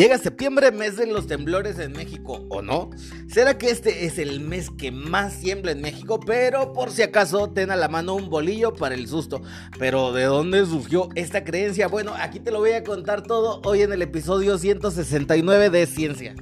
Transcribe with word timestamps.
Llega 0.00 0.16
septiembre, 0.16 0.72
mes 0.72 0.96
de 0.96 1.04
los 1.04 1.26
temblores 1.26 1.78
en 1.78 1.92
México, 1.92 2.46
¿o 2.48 2.62
no? 2.62 2.88
¿Será 3.28 3.58
que 3.58 3.68
este 3.68 4.06
es 4.06 4.16
el 4.16 4.40
mes 4.40 4.70
que 4.70 4.90
más 4.90 5.40
tiembla 5.40 5.72
en 5.72 5.82
México? 5.82 6.18
Pero 6.18 6.72
por 6.72 6.90
si 6.90 7.02
acaso, 7.02 7.50
ten 7.50 7.70
a 7.70 7.76
la 7.76 7.88
mano 7.88 8.14
un 8.14 8.30
bolillo 8.30 8.72
para 8.72 8.94
el 8.94 9.06
susto. 9.08 9.42
Pero 9.78 10.14
¿de 10.14 10.24
dónde 10.24 10.64
surgió 10.64 11.10
esta 11.16 11.44
creencia? 11.44 11.86
Bueno, 11.86 12.14
aquí 12.18 12.40
te 12.40 12.50
lo 12.50 12.60
voy 12.60 12.72
a 12.72 12.82
contar 12.82 13.24
todo 13.24 13.60
hoy 13.62 13.82
en 13.82 13.92
el 13.92 14.00
episodio 14.00 14.56
169 14.56 15.68
de 15.68 15.84
Ciencia. 15.84 16.34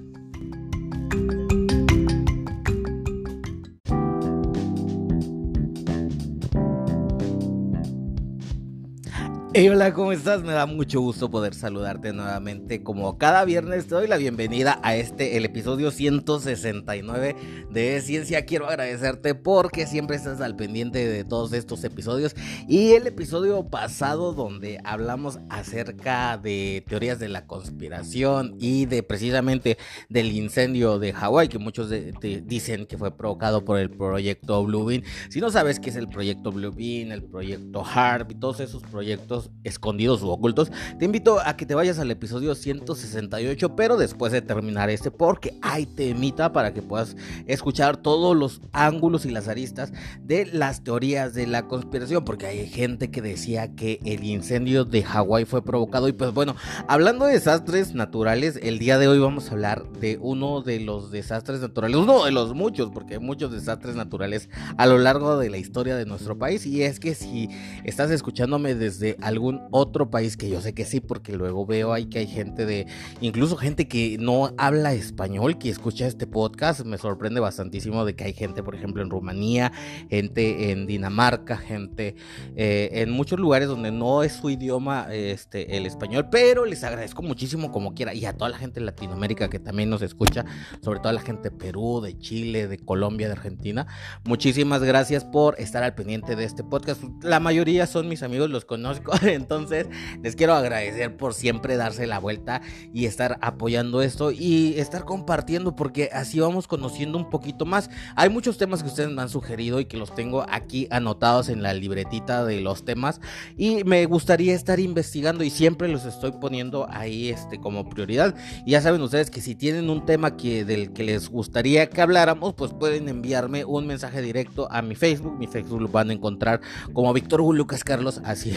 Hola, 9.61 9.93
¿cómo 9.93 10.13
estás? 10.13 10.45
Me 10.45 10.53
da 10.53 10.67
mucho 10.67 11.01
gusto 11.01 11.33
poder 11.33 11.53
saludarte 11.53 12.13
nuevamente. 12.13 12.85
Como 12.85 13.19
cada 13.19 13.45
viernes 13.45 13.89
te 13.89 13.97
doy 13.97 14.07
la 14.07 14.17
bienvenida 14.17 14.79
a 14.85 14.95
este, 14.95 15.37
el 15.37 15.45
episodio 15.45 15.91
169 15.91 17.35
de 17.69 18.01
Ciencia. 18.01 18.45
Quiero 18.45 18.69
agradecerte 18.69 19.35
porque 19.35 19.89
siempre 19.89 20.15
estás 20.15 20.41
al 20.41 20.55
pendiente 20.55 21.05
de 21.09 21.25
todos 21.25 21.53
estos 21.53 21.83
episodios. 21.83 22.37
Y 22.69 22.93
el 22.93 23.09
episodio 23.09 23.65
pasado 23.69 24.33
donde 24.33 24.79
hablamos 24.85 25.41
acerca 25.51 26.39
de 26.39 26.85
teorías 26.87 27.19
de 27.19 27.29
la 27.29 27.49
conspiración 27.49 28.55
y 28.61 28.87
de 28.87 29.03
precisamente 29.03 29.77
del 30.09 30.31
incendio 30.31 31.01
de 31.01 31.13
Hawái, 31.13 31.49
que 31.49 31.59
muchos 31.59 31.91
dicen 32.21 32.87
que 32.87 32.97
fue 32.97 33.11
provocado 33.11 33.65
por 33.65 33.81
el 33.81 33.91
proyecto 33.91 34.63
Bluebeam. 34.63 35.03
Si 35.31 35.41
no 35.41 35.51
sabes 35.51 35.81
qué 35.81 35.91
es 35.91 35.97
el 35.97 36.09
proyecto 36.09 36.53
Bluebeam, 36.53 37.11
el 37.11 37.25
proyecto 37.25 37.85
HARP 37.85 38.31
y 38.31 38.35
todos 38.37 38.61
esos 38.61 38.85
proyectos 38.85 39.48
escondidos 39.65 40.23
u 40.23 40.29
ocultos, 40.29 40.71
te 40.99 41.05
invito 41.05 41.41
a 41.41 41.57
que 41.57 41.67
te 41.67 41.75
vayas 41.75 41.99
al 41.99 42.11
episodio 42.11 42.55
168, 42.55 43.77
pero 43.77 43.97
después 43.97 44.33
de 44.33 44.43
terminar 44.43 44.91
este, 44.91 45.11
porque 45.11 45.59
hay 45.63 45.87
temita 45.87 46.53
para 46.53 46.73
que 46.73 46.83
puedas 46.83 47.17
escuchar 47.47 47.97
todos 47.97 48.37
los 48.37 48.61
ángulos 48.73 49.27
y 49.27 49.31
las 49.31 49.49
aristas 49.49 49.93
de 50.23 50.47
las 50.47 50.83
teorías 50.83 51.35
de 51.35 51.47
la 51.47 51.67
conspiración, 51.67 52.25
porque 52.25 52.47
hay 52.47 52.69
gente 52.69 53.11
que 53.11 53.23
decía 53.23 53.75
que 53.75 54.01
el 54.05 54.25
incendio 54.25 54.85
de 54.85 55.03
Hawái 55.03 55.45
fue 55.45 55.63
provocado 55.63 56.09
y 56.09 56.13
pues 56.13 56.33
bueno, 56.33 56.57
hablando 56.87 57.27
de 57.27 57.33
desastres 57.35 57.95
naturales, 57.95 58.59
el 58.63 58.79
día 58.79 58.99
de 58.99 59.09
hoy 59.09 59.19
vamos 59.19 59.49
a 59.49 59.53
hablar 59.53 59.85
de 60.01 60.19
uno 60.21 60.63
de 60.63 60.81
los 60.81 61.11
desastres 61.11 61.61
naturales, 61.61 61.97
uno 61.97 62.25
de 62.25 62.33
los 62.33 62.55
muchos, 62.55 62.91
porque 62.91 63.15
hay 63.15 63.21
muchos 63.21 63.53
desastres 63.53 63.97
naturales 63.97 64.49
a 64.77 64.87
lo 64.87 64.99
largo 64.99 65.39
de 65.39 65.51
la 65.51 65.59
historia 65.59 65.97
de 65.97 66.07
nuestro 66.07 66.39
país 66.39 66.67
y 66.67 66.83
es 66.83 67.01
que 67.01 67.15
si 67.15 67.49
estás 67.85 68.11
escuchándome 68.11 68.75
desde 68.75 69.17
algún 69.21 69.38
algún 69.39 69.69
otro 69.71 70.11
país 70.11 70.37
que 70.37 70.51
yo 70.51 70.61
sé 70.61 70.75
que 70.75 70.85
sí, 70.85 71.01
porque 71.01 71.33
luego 71.33 71.65
veo 71.65 71.93
ahí 71.93 72.07
que 72.07 72.19
hay 72.19 72.27
gente 72.27 72.67
de, 72.67 72.87
incluso 73.21 73.57
gente 73.57 73.87
que 73.87 74.17
no 74.19 74.53
habla 74.59 74.93
español, 74.95 75.59
que 75.59 75.71
escucha 75.71 76.07
este 76.09 76.27
podcast, 76.27 76.85
me 76.85 76.99
sorprende 76.99 77.39
bastantísimo 77.39 78.05
de 78.05 78.17
que 78.17 78.25
hay 78.25 78.33
gente, 78.33 78.65
por 78.65 78.75
ejemplo, 78.75 79.01
en 79.01 79.11
Rumanía, 79.11 79.73
gente 80.11 80.73
en 80.73 80.87
Dinamarca, 80.87 81.57
gente 81.57 82.17
eh, 82.57 82.91
en 82.93 83.11
muchos 83.11 83.39
lugares 83.39 83.69
donde 83.69 83.93
no 83.93 84.25
es 84.25 84.33
su 84.33 84.51
idioma 84.51 85.07
este, 85.13 85.77
el 85.77 85.87
español, 85.87 86.29
pero 86.31 86.65
les 86.65 86.83
agradezco 86.83 87.23
muchísimo 87.23 87.71
como 87.71 87.95
quiera, 87.95 88.15
y 88.15 88.27
a 88.27 88.33
toda 88.33 88.51
la 88.51 88.59
gente 88.59 88.81
de 88.81 88.87
Latinoamérica 88.87 89.49
que 89.49 89.61
también 89.61 89.89
nos 89.89 90.03
escucha, 90.03 90.45
sobre 90.83 90.99
todo 90.99 91.11
a 91.11 91.13
la 91.13 91.21
gente 91.21 91.51
de 91.51 91.57
Perú, 91.57 92.01
de 92.01 92.19
Chile, 92.19 92.67
de 92.67 92.79
Colombia, 92.79 93.29
de 93.29 93.35
Argentina, 93.35 93.87
muchísimas 94.25 94.83
gracias 94.83 95.25
por 95.25 95.61
estar 95.61 95.85
al 95.85 95.95
pendiente 95.95 96.35
de 96.35 96.43
este 96.43 96.65
podcast, 96.65 97.03
la 97.23 97.39
mayoría 97.39 97.87
son 97.87 98.09
mis 98.09 98.25
amigos, 98.25 98.51
los 98.51 98.65
conozco, 98.65 99.13
Entonces, 99.35 99.87
les 100.23 100.37
quiero 100.37 100.55
agradecer 100.55 101.17
por 101.17 101.35
siempre 101.35 101.77
darse 101.77 102.07
la 102.07 102.19
vuelta 102.19 102.63
y 102.93 103.07
estar 103.07 103.39
apoyando 103.41 104.03
esto 104.03 104.31
y 104.31 104.75
estar 104.79 105.05
compartiendo 105.05 105.77
porque 105.77 106.11
así 106.13 106.41
vamos 106.41 106.67
conociendo 106.67 107.19
un 107.19 107.31
poquito 107.31 107.67
más. 107.67 107.91
Hay 108.17 108.31
muchos 108.31 108.59
temas 108.59 108.83
que 108.83 108.89
ustedes 108.89 109.11
me 109.11 109.23
han 109.23 109.29
sugerido 109.29 109.81
y 109.81 109.85
que 109.85 109.97
los 109.97 110.15
tengo 110.15 110.45
aquí 110.49 110.89
anotados 110.91 111.49
en 111.49 111.63
la 111.63 111.75
libretita 111.75 112.45
de 112.45 112.61
los 112.61 112.85
temas 112.85 113.21
y 113.57 113.85
me 113.85 114.05
gustaría 114.07 114.55
estar 114.55 114.81
investigando 114.81 115.45
y 115.45 115.51
siempre 115.51 115.89
los 115.89 116.05
estoy 116.05 116.33
poniendo 116.33 116.87
ahí 116.91 117.29
este 117.29 117.61
como 117.61 117.89
prioridad. 117.89 118.35
Y 118.65 118.73
ya 118.73 118.81
saben 118.81 119.03
ustedes 119.03 119.31
que 119.31 119.41
si 119.41 119.55
tienen 119.55 119.91
un 119.91 120.07
tema 120.07 120.37
que 120.37 120.65
del 120.65 120.93
que 120.93 121.03
les 121.03 121.29
gustaría 121.29 121.89
que 121.89 122.01
habláramos, 122.01 122.55
pues 122.55 122.73
pueden 122.73 123.09
enviarme 123.09 123.65
un 123.65 123.87
mensaje 123.87 124.23
directo 124.23 124.71
a 124.71 124.83
mi 124.83 124.95
Facebook. 124.95 125.37
Mi 125.39 125.47
Facebook 125.47 125.81
lo 125.81 125.89
van 125.89 126.11
a 126.11 126.13
encontrar 126.13 126.61
como 126.93 127.13
Víctor 127.13 127.39
Lucas 127.55 127.85
Carlos, 127.85 128.21
así 128.25 128.53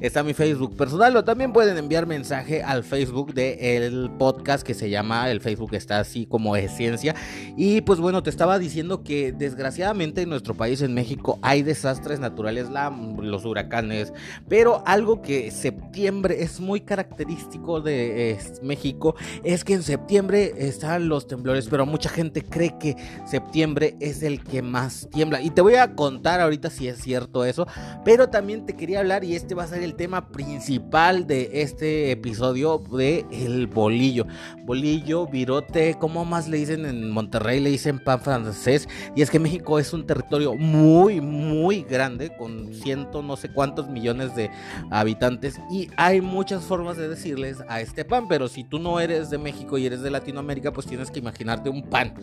está 0.00 0.22
mi 0.22 0.34
Facebook 0.34 0.76
personal 0.76 1.16
o 1.16 1.24
también 1.24 1.52
pueden 1.52 1.76
enviar 1.76 2.06
mensaje 2.06 2.62
al 2.62 2.84
Facebook 2.84 3.34
del 3.34 4.10
podcast 4.18 4.66
que 4.66 4.74
se 4.74 4.90
llama, 4.90 5.30
el 5.30 5.40
Facebook 5.40 5.74
está 5.74 5.98
así 5.98 6.26
como 6.26 6.56
es 6.56 6.72
ciencia. 6.76 7.14
Y 7.56 7.80
pues 7.82 8.00
bueno, 8.00 8.22
te 8.22 8.30
estaba 8.30 8.58
diciendo 8.58 9.02
que 9.02 9.32
desgraciadamente 9.32 10.22
en 10.22 10.28
nuestro 10.28 10.54
país, 10.54 10.82
en 10.82 10.94
México, 10.94 11.38
hay 11.42 11.62
desastres 11.62 12.20
naturales, 12.20 12.70
la, 12.70 12.90
los 12.90 13.44
huracanes, 13.44 14.12
pero 14.48 14.82
algo 14.86 15.22
que 15.22 15.50
septiembre 15.50 16.42
es 16.42 16.60
muy 16.60 16.80
característico 16.80 17.80
de 17.80 18.38
México 18.62 19.14
es 19.44 19.64
que 19.64 19.74
en 19.74 19.82
septiembre 19.82 20.54
están 20.56 21.08
los 21.08 21.26
temblores, 21.26 21.68
pero 21.68 21.86
mucha 21.86 22.08
gente 22.08 22.42
cree 22.42 22.76
que 22.78 22.96
septiembre 23.26 23.96
es 24.00 24.22
el 24.22 24.42
que 24.42 24.62
más 24.62 25.08
tiembla. 25.10 25.40
Y 25.40 25.50
te 25.50 25.60
voy 25.60 25.74
a 25.74 25.94
contar 25.94 26.40
ahorita 26.40 26.70
si 26.70 26.88
es 26.88 26.98
cierto 26.98 27.44
eso, 27.44 27.66
pero 28.04 28.28
también 28.28 28.66
te 28.66 28.74
quería 28.74 29.00
hablar 29.00 29.24
y 29.24 29.34
este 29.34 29.54
va 29.54 29.64
a 29.64 29.66
ser 29.66 29.82
el 29.82 29.87
tema 29.94 30.28
principal 30.28 31.26
de 31.26 31.62
este 31.62 32.10
episodio 32.10 32.78
de 32.78 33.24
el 33.30 33.66
bolillo. 33.66 34.26
Bolillo, 34.64 35.26
virote, 35.26 35.96
como 35.98 36.24
más 36.24 36.48
le 36.48 36.58
dicen 36.58 36.84
en 36.84 37.10
Monterrey? 37.10 37.60
Le 37.60 37.70
dicen 37.70 37.98
pan 37.98 38.20
francés. 38.20 38.88
Y 39.16 39.22
es 39.22 39.30
que 39.30 39.38
México 39.38 39.78
es 39.78 39.92
un 39.92 40.06
territorio 40.06 40.54
muy, 40.54 41.20
muy 41.20 41.82
grande, 41.82 42.36
con 42.36 42.74
ciento 42.74 43.22
no 43.22 43.36
sé 43.36 43.50
cuántos 43.52 43.88
millones 43.88 44.34
de 44.36 44.50
habitantes. 44.90 45.60
Y 45.70 45.88
hay 45.96 46.20
muchas 46.20 46.64
formas 46.64 46.96
de 46.96 47.08
decirles 47.08 47.58
a 47.68 47.80
este 47.80 48.04
pan. 48.04 48.28
Pero 48.28 48.48
si 48.48 48.64
tú 48.64 48.78
no 48.78 49.00
eres 49.00 49.30
de 49.30 49.38
México 49.38 49.78
y 49.78 49.86
eres 49.86 50.02
de 50.02 50.10
Latinoamérica, 50.10 50.72
pues 50.72 50.86
tienes 50.86 51.10
que 51.10 51.18
imaginarte 51.18 51.70
un 51.70 51.82
pan. 51.82 52.14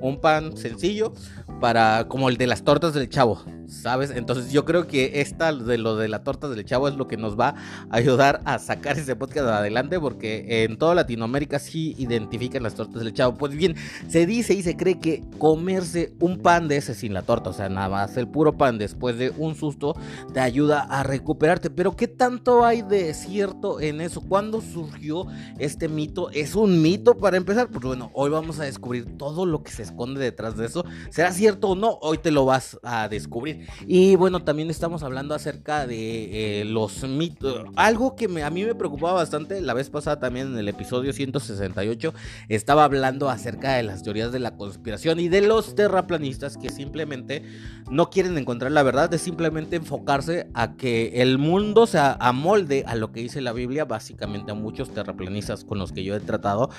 Un 0.00 0.20
pan 0.20 0.56
sencillo 0.56 1.12
para 1.60 2.08
como 2.08 2.28
el 2.28 2.36
de 2.36 2.46
las 2.46 2.64
tortas 2.64 2.94
del 2.94 3.08
chavo. 3.08 3.42
¿Sabes? 3.68 4.10
Entonces 4.10 4.52
yo 4.52 4.64
creo 4.64 4.86
que 4.86 5.20
esta 5.20 5.52
de 5.52 5.78
lo 5.78 5.96
de 5.96 6.08
la 6.08 6.24
torta 6.24 6.48
del 6.48 6.64
chavo 6.64 6.88
es 6.88 6.96
lo 6.96 7.08
que 7.08 7.11
nos 7.16 7.38
va 7.38 7.54
a 7.90 7.96
ayudar 7.96 8.40
a 8.44 8.58
sacar 8.58 8.98
ese 8.98 9.16
podcast 9.16 9.48
adelante 9.48 9.98
porque 9.98 10.64
en 10.64 10.76
toda 10.76 10.94
Latinoamérica 10.94 11.58
sí 11.58 11.94
identifican 11.98 12.62
las 12.62 12.74
tortas 12.74 13.02
del 13.02 13.12
chavo. 13.12 13.36
Pues 13.36 13.52
bien, 13.52 13.76
se 14.08 14.26
dice 14.26 14.54
y 14.54 14.62
se 14.62 14.76
cree 14.76 14.98
que 14.98 15.22
comerse 15.38 16.12
un 16.20 16.38
pan 16.38 16.68
de 16.68 16.76
ese 16.76 16.94
sin 16.94 17.14
la 17.14 17.22
torta, 17.22 17.50
o 17.50 17.52
sea, 17.52 17.68
nada 17.68 17.88
más 17.88 18.16
el 18.16 18.28
puro 18.28 18.56
pan 18.56 18.78
después 18.78 19.18
de 19.18 19.32
un 19.36 19.54
susto 19.54 19.96
te 20.32 20.40
ayuda 20.40 20.82
a 20.82 21.02
recuperarte. 21.02 21.70
Pero 21.70 21.96
¿qué 21.96 22.08
tanto 22.08 22.64
hay 22.64 22.82
de 22.82 23.14
cierto 23.14 23.80
en 23.80 24.00
eso? 24.00 24.20
¿Cuándo 24.20 24.60
surgió 24.60 25.26
este 25.58 25.88
mito? 25.88 26.30
¿Es 26.30 26.54
un 26.54 26.82
mito 26.82 27.16
para 27.16 27.36
empezar? 27.36 27.68
Pues 27.68 27.84
bueno, 27.84 28.10
hoy 28.14 28.30
vamos 28.30 28.60
a 28.60 28.64
descubrir 28.64 29.16
todo 29.16 29.46
lo 29.46 29.62
que 29.62 29.72
se 29.72 29.82
esconde 29.82 30.20
detrás 30.20 30.56
de 30.56 30.66
eso. 30.66 30.84
¿Será 31.10 31.32
cierto 31.32 31.70
o 31.70 31.76
no? 31.76 31.98
Hoy 32.02 32.18
te 32.18 32.30
lo 32.30 32.44
vas 32.44 32.78
a 32.82 33.08
descubrir. 33.08 33.66
Y 33.86 34.16
bueno, 34.16 34.42
también 34.44 34.70
estamos 34.70 35.02
hablando 35.02 35.34
acerca 35.34 35.86
de 35.86 36.60
eh, 36.60 36.64
los 36.64 37.01
Algo 37.76 38.16
que 38.16 38.24
a 38.42 38.50
mí 38.50 38.64
me 38.64 38.74
preocupaba 38.74 39.14
bastante 39.14 39.60
la 39.60 39.74
vez 39.74 39.90
pasada 39.90 40.18
también 40.18 40.48
en 40.48 40.58
el 40.58 40.68
episodio 40.68 41.12
168 41.12 42.14
estaba 42.48 42.84
hablando 42.84 43.30
acerca 43.30 43.74
de 43.74 43.82
las 43.82 44.02
teorías 44.02 44.32
de 44.32 44.38
la 44.38 44.56
conspiración 44.56 45.20
y 45.20 45.28
de 45.28 45.40
los 45.40 45.74
terraplanistas 45.74 46.56
que 46.56 46.70
simplemente 46.70 47.42
no 47.90 48.10
quieren 48.10 48.36
encontrar 48.38 48.72
la 48.72 48.82
verdad, 48.82 49.12
es 49.12 49.22
simplemente 49.22 49.76
enfocarse 49.76 50.48
a 50.54 50.76
que 50.76 51.22
el 51.22 51.38
mundo 51.38 51.86
se 51.86 51.98
amolde 51.98 52.84
a 52.86 52.94
lo 52.94 53.12
que 53.12 53.20
dice 53.20 53.40
la 53.40 53.52
Biblia. 53.52 53.84
Básicamente 53.84 54.52
a 54.52 54.54
muchos 54.54 54.90
terraplanistas 54.90 55.64
con 55.64 55.78
los 55.78 55.92
que 55.92 56.04
yo 56.04 56.14
he 56.14 56.20
tratado 56.20 56.70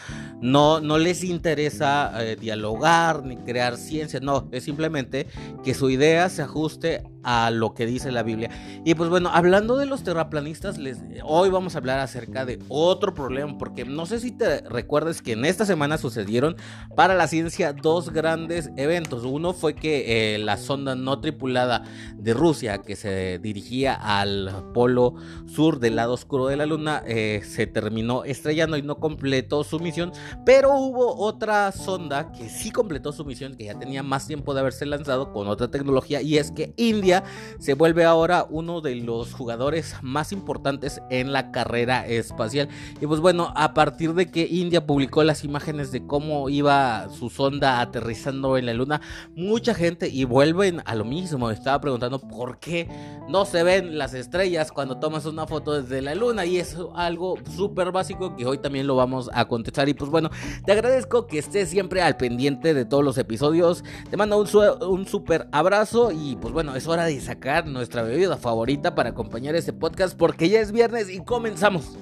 no, 0.41 0.79
no 0.79 0.97
les 0.97 1.23
interesa 1.23 2.11
eh, 2.23 2.35
dialogar 2.35 3.23
ni 3.23 3.37
crear 3.37 3.77
ciencia, 3.77 4.19
no, 4.19 4.47
es 4.51 4.63
simplemente 4.63 5.27
que 5.63 5.73
su 5.73 5.89
idea 5.89 6.29
se 6.29 6.41
ajuste 6.41 7.03
a 7.23 7.51
lo 7.51 7.73
que 7.73 7.85
dice 7.85 8.11
la 8.11 8.23
Biblia. 8.23 8.49
Y 8.85 8.95
pues 8.95 9.09
bueno, 9.09 9.29
hablando 9.33 9.77
de 9.77 9.85
los 9.85 10.03
terraplanistas, 10.03 10.77
les, 10.77 10.99
hoy 11.23 11.49
vamos 11.49 11.75
a 11.75 11.77
hablar 11.79 11.99
acerca 11.99 12.45
de 12.45 12.59
otro 12.69 13.13
problema, 13.13 13.57
porque 13.57 13.85
no 13.85 14.05
sé 14.05 14.19
si 14.19 14.31
te 14.31 14.61
recuerdas 14.61 15.21
que 15.21 15.33
en 15.33 15.45
esta 15.45 15.65
semana 15.65 15.97
sucedieron 15.97 16.55
para 16.95 17.15
la 17.15 17.27
ciencia 17.27 17.73
dos 17.73 18.11
grandes 18.11 18.71
eventos. 18.77 19.23
Uno 19.23 19.53
fue 19.53 19.75
que 19.75 20.35
eh, 20.35 20.37
la 20.39 20.57
sonda 20.57 20.95
no 20.95 21.19
tripulada 21.19 21.83
de 22.15 22.33
Rusia, 22.33 22.79
que 22.79 22.95
se 22.95 23.39
dirigía 23.39 23.93
al 23.93 24.71
polo 24.73 25.15
sur 25.45 25.79
del 25.79 25.95
lado 25.95 26.13
oscuro 26.13 26.47
de 26.47 26.57
la 26.57 26.65
luna, 26.65 27.03
eh, 27.05 27.41
se 27.45 27.67
terminó 27.67 28.23
estrellando 28.23 28.77
y 28.77 28.81
no 28.81 28.97
completó 28.97 29.63
su 29.63 29.79
misión, 29.79 30.11
pero 30.45 30.75
hubo 30.75 31.15
otra 31.15 31.71
sonda 31.71 32.31
que 32.31 32.49
sí 32.49 32.71
completó 32.71 33.11
su 33.11 33.25
misión, 33.25 33.55
que 33.55 33.65
ya 33.65 33.77
tenía 33.77 34.03
más 34.03 34.27
tiempo 34.27 34.53
de 34.53 34.61
haberse 34.61 34.85
lanzado 34.85 35.31
con 35.31 35.47
otra 35.47 35.69
tecnología, 35.69 36.21
y 36.21 36.37
es 36.37 36.51
que 36.51 36.73
India 36.77 37.12
Se 37.59 37.73
vuelve 37.73 38.05
ahora 38.05 38.47
uno 38.49 38.81
de 38.81 38.95
los 38.95 39.33
jugadores 39.33 39.95
más 40.01 40.31
importantes 40.31 41.01
en 41.09 41.33
la 41.33 41.51
carrera 41.51 42.07
espacial. 42.07 42.69
Y 43.01 43.05
pues 43.05 43.19
bueno, 43.19 43.53
a 43.55 43.73
partir 43.73 44.13
de 44.13 44.31
que 44.31 44.47
India 44.49 44.85
publicó 44.87 45.23
las 45.23 45.43
imágenes 45.43 45.91
de 45.91 46.05
cómo 46.07 46.49
iba 46.49 47.09
su 47.09 47.29
sonda 47.29 47.81
aterrizando 47.81 48.57
en 48.57 48.65
la 48.65 48.73
luna, 48.73 49.01
mucha 49.35 49.73
gente, 49.73 50.09
y 50.09 50.23
vuelven 50.23 50.81
a 50.85 50.95
lo 50.95 51.05
mismo, 51.05 51.49
estaba 51.51 51.81
preguntando 51.81 52.19
por 52.19 52.59
qué 52.59 52.87
no 53.27 53.45
se 53.45 53.63
ven 53.63 53.97
las 53.97 54.13
estrellas 54.13 54.71
cuando 54.71 54.97
tomas 54.97 55.25
una 55.25 55.45
foto 55.47 55.81
desde 55.81 56.01
la 56.01 56.15
luna. 56.15 56.45
Y 56.45 56.57
es 56.57 56.77
algo 56.95 57.35
súper 57.55 57.91
básico 57.91 58.35
que 58.35 58.45
hoy 58.45 58.57
también 58.57 58.87
lo 58.87 58.95
vamos 58.95 59.29
a 59.33 59.45
contestar. 59.45 59.89
Y 59.89 59.93
pues 59.93 60.09
bueno, 60.09 60.29
te 60.65 60.71
agradezco 60.71 61.27
que 61.27 61.39
estés 61.39 61.69
siempre 61.69 62.01
al 62.01 62.17
pendiente 62.17 62.73
de 62.73 62.85
todos 62.85 63.03
los 63.03 63.17
episodios. 63.17 63.83
Te 64.09 64.17
mando 64.17 64.39
un, 64.39 64.47
un 64.87 65.07
súper 65.07 65.47
abrazo 65.51 66.11
y 66.11 66.35
pues 66.35 66.53
bueno, 66.53 66.75
es 66.75 66.87
hora 66.87 67.02
de 67.05 67.19
sacar 67.21 67.67
nuestra 67.67 68.03
bebida 68.03 68.37
favorita 68.37 68.95
para 68.95 69.09
acompañar 69.09 69.55
este 69.55 69.73
podcast 69.73 70.17
porque 70.17 70.49
ya 70.49 70.59
es 70.61 70.71
viernes 70.71 71.09
y 71.09 71.23
comenzamos. 71.23 71.97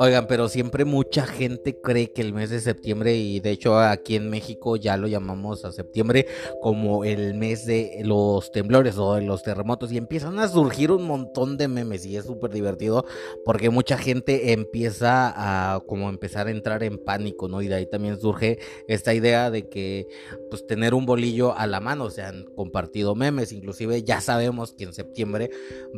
Oigan, 0.00 0.28
pero 0.28 0.48
siempre 0.48 0.84
mucha 0.84 1.26
gente 1.26 1.80
cree 1.80 2.12
que 2.12 2.22
el 2.22 2.32
mes 2.32 2.50
de 2.50 2.60
septiembre, 2.60 3.16
y 3.16 3.40
de 3.40 3.50
hecho 3.50 3.80
aquí 3.80 4.14
en 4.14 4.30
México 4.30 4.76
ya 4.76 4.96
lo 4.96 5.08
llamamos 5.08 5.64
a 5.64 5.72
septiembre 5.72 6.24
como 6.62 7.04
el 7.04 7.34
mes 7.34 7.66
de 7.66 8.02
los 8.04 8.52
temblores 8.52 8.96
o 8.96 9.14
de 9.14 9.22
los 9.22 9.42
terremotos, 9.42 9.90
y 9.90 9.96
empiezan 9.96 10.38
a 10.38 10.46
surgir 10.46 10.92
un 10.92 11.04
montón 11.04 11.56
de 11.56 11.66
memes, 11.66 12.06
y 12.06 12.16
es 12.16 12.26
súper 12.26 12.52
divertido 12.52 13.06
porque 13.44 13.70
mucha 13.70 13.98
gente 13.98 14.52
empieza 14.52 15.32
a 15.34 15.80
como 15.80 16.08
empezar 16.10 16.46
a 16.46 16.52
entrar 16.52 16.84
en 16.84 16.98
pánico, 16.98 17.48
¿no? 17.48 17.60
Y 17.60 17.66
de 17.66 17.74
ahí 17.74 17.86
también 17.86 18.20
surge 18.20 18.60
esta 18.86 19.14
idea 19.14 19.50
de 19.50 19.68
que 19.68 20.06
pues 20.48 20.64
tener 20.64 20.94
un 20.94 21.06
bolillo 21.06 21.58
a 21.58 21.66
la 21.66 21.80
mano, 21.80 22.08
se 22.10 22.22
han 22.22 22.44
compartido 22.54 23.16
memes, 23.16 23.50
inclusive 23.50 24.04
ya 24.04 24.20
sabemos 24.20 24.74
que 24.74 24.84
en 24.84 24.92
septiembre 24.92 25.50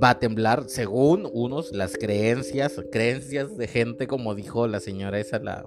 va 0.03 0.09
a 0.09 0.19
temblar, 0.19 0.65
según 0.69 1.29
unos, 1.31 1.73
las 1.73 1.99
creencias, 1.99 2.81
creencias 2.91 3.59
de 3.59 3.69
gente 3.69 3.90
como 4.07 4.35
dijo 4.35 4.67
la 4.67 4.81
señora 4.81 5.19
esa, 5.19 5.39
la, 5.39 5.67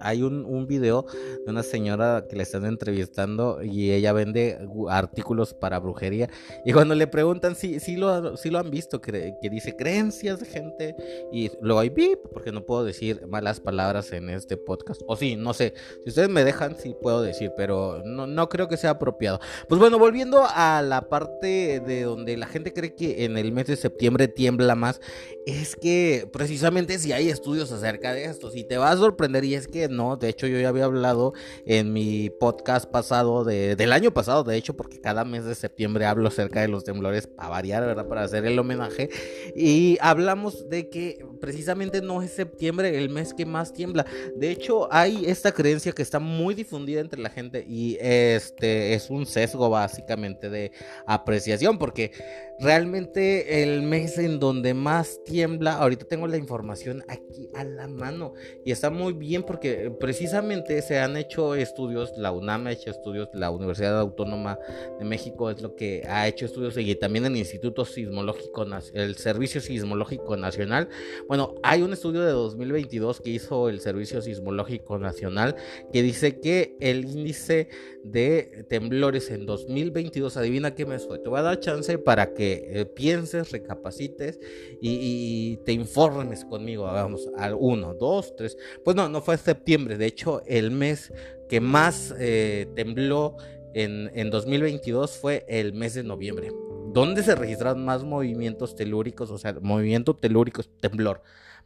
hay 0.00 0.22
un, 0.22 0.44
un, 0.44 0.66
video 0.66 1.06
de 1.44 1.50
una 1.50 1.62
señora 1.62 2.26
que 2.28 2.36
le 2.36 2.42
están 2.42 2.64
entrevistando 2.64 3.62
y 3.62 3.92
ella 3.92 4.12
vende 4.12 4.58
artículos 4.88 5.54
para 5.54 5.78
brujería. 5.78 6.28
Y 6.64 6.72
cuando 6.72 6.94
le 6.94 7.06
preguntan 7.06 7.54
si, 7.54 7.80
si, 7.80 7.96
lo, 7.96 8.36
si 8.36 8.50
lo 8.50 8.58
han 8.58 8.70
visto, 8.70 9.00
que, 9.00 9.34
que 9.40 9.50
dice 9.50 9.76
creencias 9.76 10.40
de 10.40 10.46
gente, 10.46 10.96
y 11.32 11.50
luego 11.60 11.80
hay 11.80 11.90
porque 12.32 12.52
no 12.52 12.64
puedo 12.64 12.84
decir 12.84 13.26
malas 13.26 13.60
palabras 13.60 14.12
en 14.12 14.30
este 14.30 14.56
podcast. 14.56 15.02
O 15.06 15.16
sí, 15.16 15.36
no 15.36 15.52
sé. 15.54 15.74
Si 16.02 16.10
ustedes 16.10 16.28
me 16.28 16.44
dejan, 16.44 16.76
sí 16.76 16.94
puedo 17.00 17.22
decir, 17.22 17.52
pero 17.56 18.02
no, 18.04 18.26
no 18.26 18.48
creo 18.48 18.68
que 18.68 18.76
sea 18.76 18.90
apropiado. 18.90 19.40
Pues 19.68 19.78
bueno, 19.78 19.98
volviendo 19.98 20.44
a 20.46 20.82
la 20.82 21.08
parte 21.08 21.80
de 21.80 22.02
donde 22.02 22.36
la 22.36 22.46
gente 22.46 22.72
cree 22.72 22.94
que 22.94 23.24
en 23.24 23.36
el 23.36 23.52
mes 23.52 23.66
de 23.66 23.76
septiembre 23.76 24.28
tiembla 24.28 24.74
más, 24.74 25.00
es 25.46 25.76
que 25.76 26.28
precisamente 26.32 26.98
si 26.98 27.12
hay 27.12 27.28
estudios 27.28 27.59
acerca 27.62 28.12
de 28.12 28.24
esto, 28.24 28.50
si 28.50 28.64
te 28.64 28.78
va 28.78 28.90
a 28.90 28.96
sorprender, 28.96 29.44
y 29.44 29.54
es 29.54 29.68
que 29.68 29.88
no, 29.88 30.16
de 30.16 30.28
hecho 30.28 30.46
yo 30.46 30.58
ya 30.58 30.68
había 30.68 30.84
hablado 30.84 31.32
en 31.66 31.92
mi 31.92 32.30
podcast 32.30 32.90
pasado, 32.90 33.44
de, 33.44 33.76
del 33.76 33.92
año 33.92 34.12
pasado, 34.12 34.44
de 34.44 34.56
hecho, 34.56 34.74
porque 34.74 35.00
cada 35.00 35.24
mes 35.24 35.44
de 35.44 35.54
septiembre 35.54 36.06
hablo 36.06 36.28
acerca 36.28 36.60
de 36.60 36.68
los 36.68 36.84
temblores 36.84 37.26
para 37.26 37.48
variar, 37.48 37.84
¿verdad? 37.84 38.06
Para 38.06 38.22
hacer 38.22 38.44
el 38.46 38.58
homenaje. 38.58 39.10
Y 39.54 39.98
hablamos 40.00 40.68
de 40.68 40.88
que 40.88 41.24
precisamente 41.40 42.00
no 42.00 42.22
es 42.22 42.30
septiembre 42.30 42.96
el 42.96 43.10
mes 43.10 43.34
que 43.34 43.46
más 43.46 43.72
tiembla. 43.72 44.06
De 44.36 44.50
hecho, 44.50 44.92
hay 44.92 45.26
esta 45.26 45.52
creencia 45.52 45.92
que 45.92 46.02
está 46.02 46.18
muy 46.18 46.54
difundida 46.54 47.00
entre 47.00 47.20
la 47.20 47.30
gente 47.30 47.64
y 47.66 47.96
este 48.00 48.94
es 48.94 49.10
un 49.10 49.26
sesgo 49.26 49.68
básicamente 49.70 50.50
de 50.50 50.72
apreciación, 51.06 51.78
porque 51.78 52.12
realmente 52.60 53.62
el 53.62 53.82
mes 53.82 54.18
en 54.18 54.38
donde 54.38 54.74
más 54.74 55.24
tiembla, 55.24 55.78
ahorita 55.78 56.04
tengo 56.04 56.26
la 56.26 56.36
información 56.36 57.02
aquí 57.08 57.48
a 57.54 57.64
la 57.64 57.88
mano 57.88 58.34
y 58.64 58.70
está 58.70 58.90
muy 58.90 59.14
bien 59.14 59.42
porque 59.42 59.90
precisamente 59.98 60.82
se 60.82 60.98
han 60.98 61.16
hecho 61.16 61.54
estudios, 61.54 62.12
la 62.18 62.32
UNAM 62.32 62.66
ha 62.66 62.72
hecho 62.72 62.90
estudios, 62.90 63.28
la 63.32 63.50
Universidad 63.50 63.98
Autónoma 63.98 64.58
de 64.98 65.04
México 65.06 65.50
es 65.50 65.62
lo 65.62 65.74
que 65.74 66.02
ha 66.06 66.28
hecho 66.28 66.44
estudios 66.44 66.76
y 66.76 66.94
también 66.96 67.24
el 67.24 67.36
Instituto 67.36 67.86
Sismológico, 67.86 68.66
el 68.92 69.16
Servicio 69.16 69.62
Sismológico 69.62 70.36
Nacional. 70.36 70.88
Bueno, 71.28 71.54
hay 71.62 71.80
un 71.80 71.94
estudio 71.94 72.20
de 72.20 72.32
2022 72.32 73.22
que 73.22 73.30
hizo 73.30 73.70
el 73.70 73.80
Servicio 73.80 74.20
Sismológico 74.20 74.98
Nacional 74.98 75.56
que 75.92 76.02
dice 76.02 76.40
que 76.40 76.76
el 76.80 77.06
índice 77.06 77.68
de 78.04 78.66
temblores 78.68 79.30
en 79.30 79.46
2022, 79.46 80.36
adivina 80.36 80.74
qué 80.74 80.84
mes 80.84 81.06
fue, 81.06 81.18
te 81.18 81.28
voy 81.28 81.38
a 81.38 81.42
dar 81.42 81.60
chance 81.60 81.98
para 81.98 82.34
que 82.34 82.49
eh, 82.52 82.84
pienses, 82.86 83.50
recapacites 83.52 84.38
y, 84.80 85.58
te 85.64 85.72
informes 85.72 86.44
conmigo, 86.44 86.84
vamos, 86.84 87.28
al 87.36 87.54
1, 87.58 87.94
2, 87.94 88.36
3, 88.36 88.56
pues 88.84 88.96
no, 88.96 89.08
no 89.08 89.20
fue 89.20 89.36
septiembre, 89.36 89.96
de 89.96 90.06
hecho 90.06 90.42
el 90.46 90.70
mes 90.70 91.12
que 91.48 91.60
más 91.60 92.14
eh, 92.18 92.66
tembló 92.74 93.36
en, 93.74 94.10
en 94.14 94.30
2022 94.30 95.18
fue 95.18 95.44
el 95.48 95.72
mes 95.72 95.94
de 95.94 96.02
noviembre. 96.02 96.50
¿Dónde 96.92 97.22
se 97.22 97.36
registraron 97.36 97.84
más 97.84 98.02
movimientos 98.02 98.74
telúricos? 98.74 99.30
O 99.30 99.38
sea, 99.38 99.56
movimiento 99.60 100.14
telúrico 100.16 100.60
es 100.60 100.70
temblor, 100.80 101.22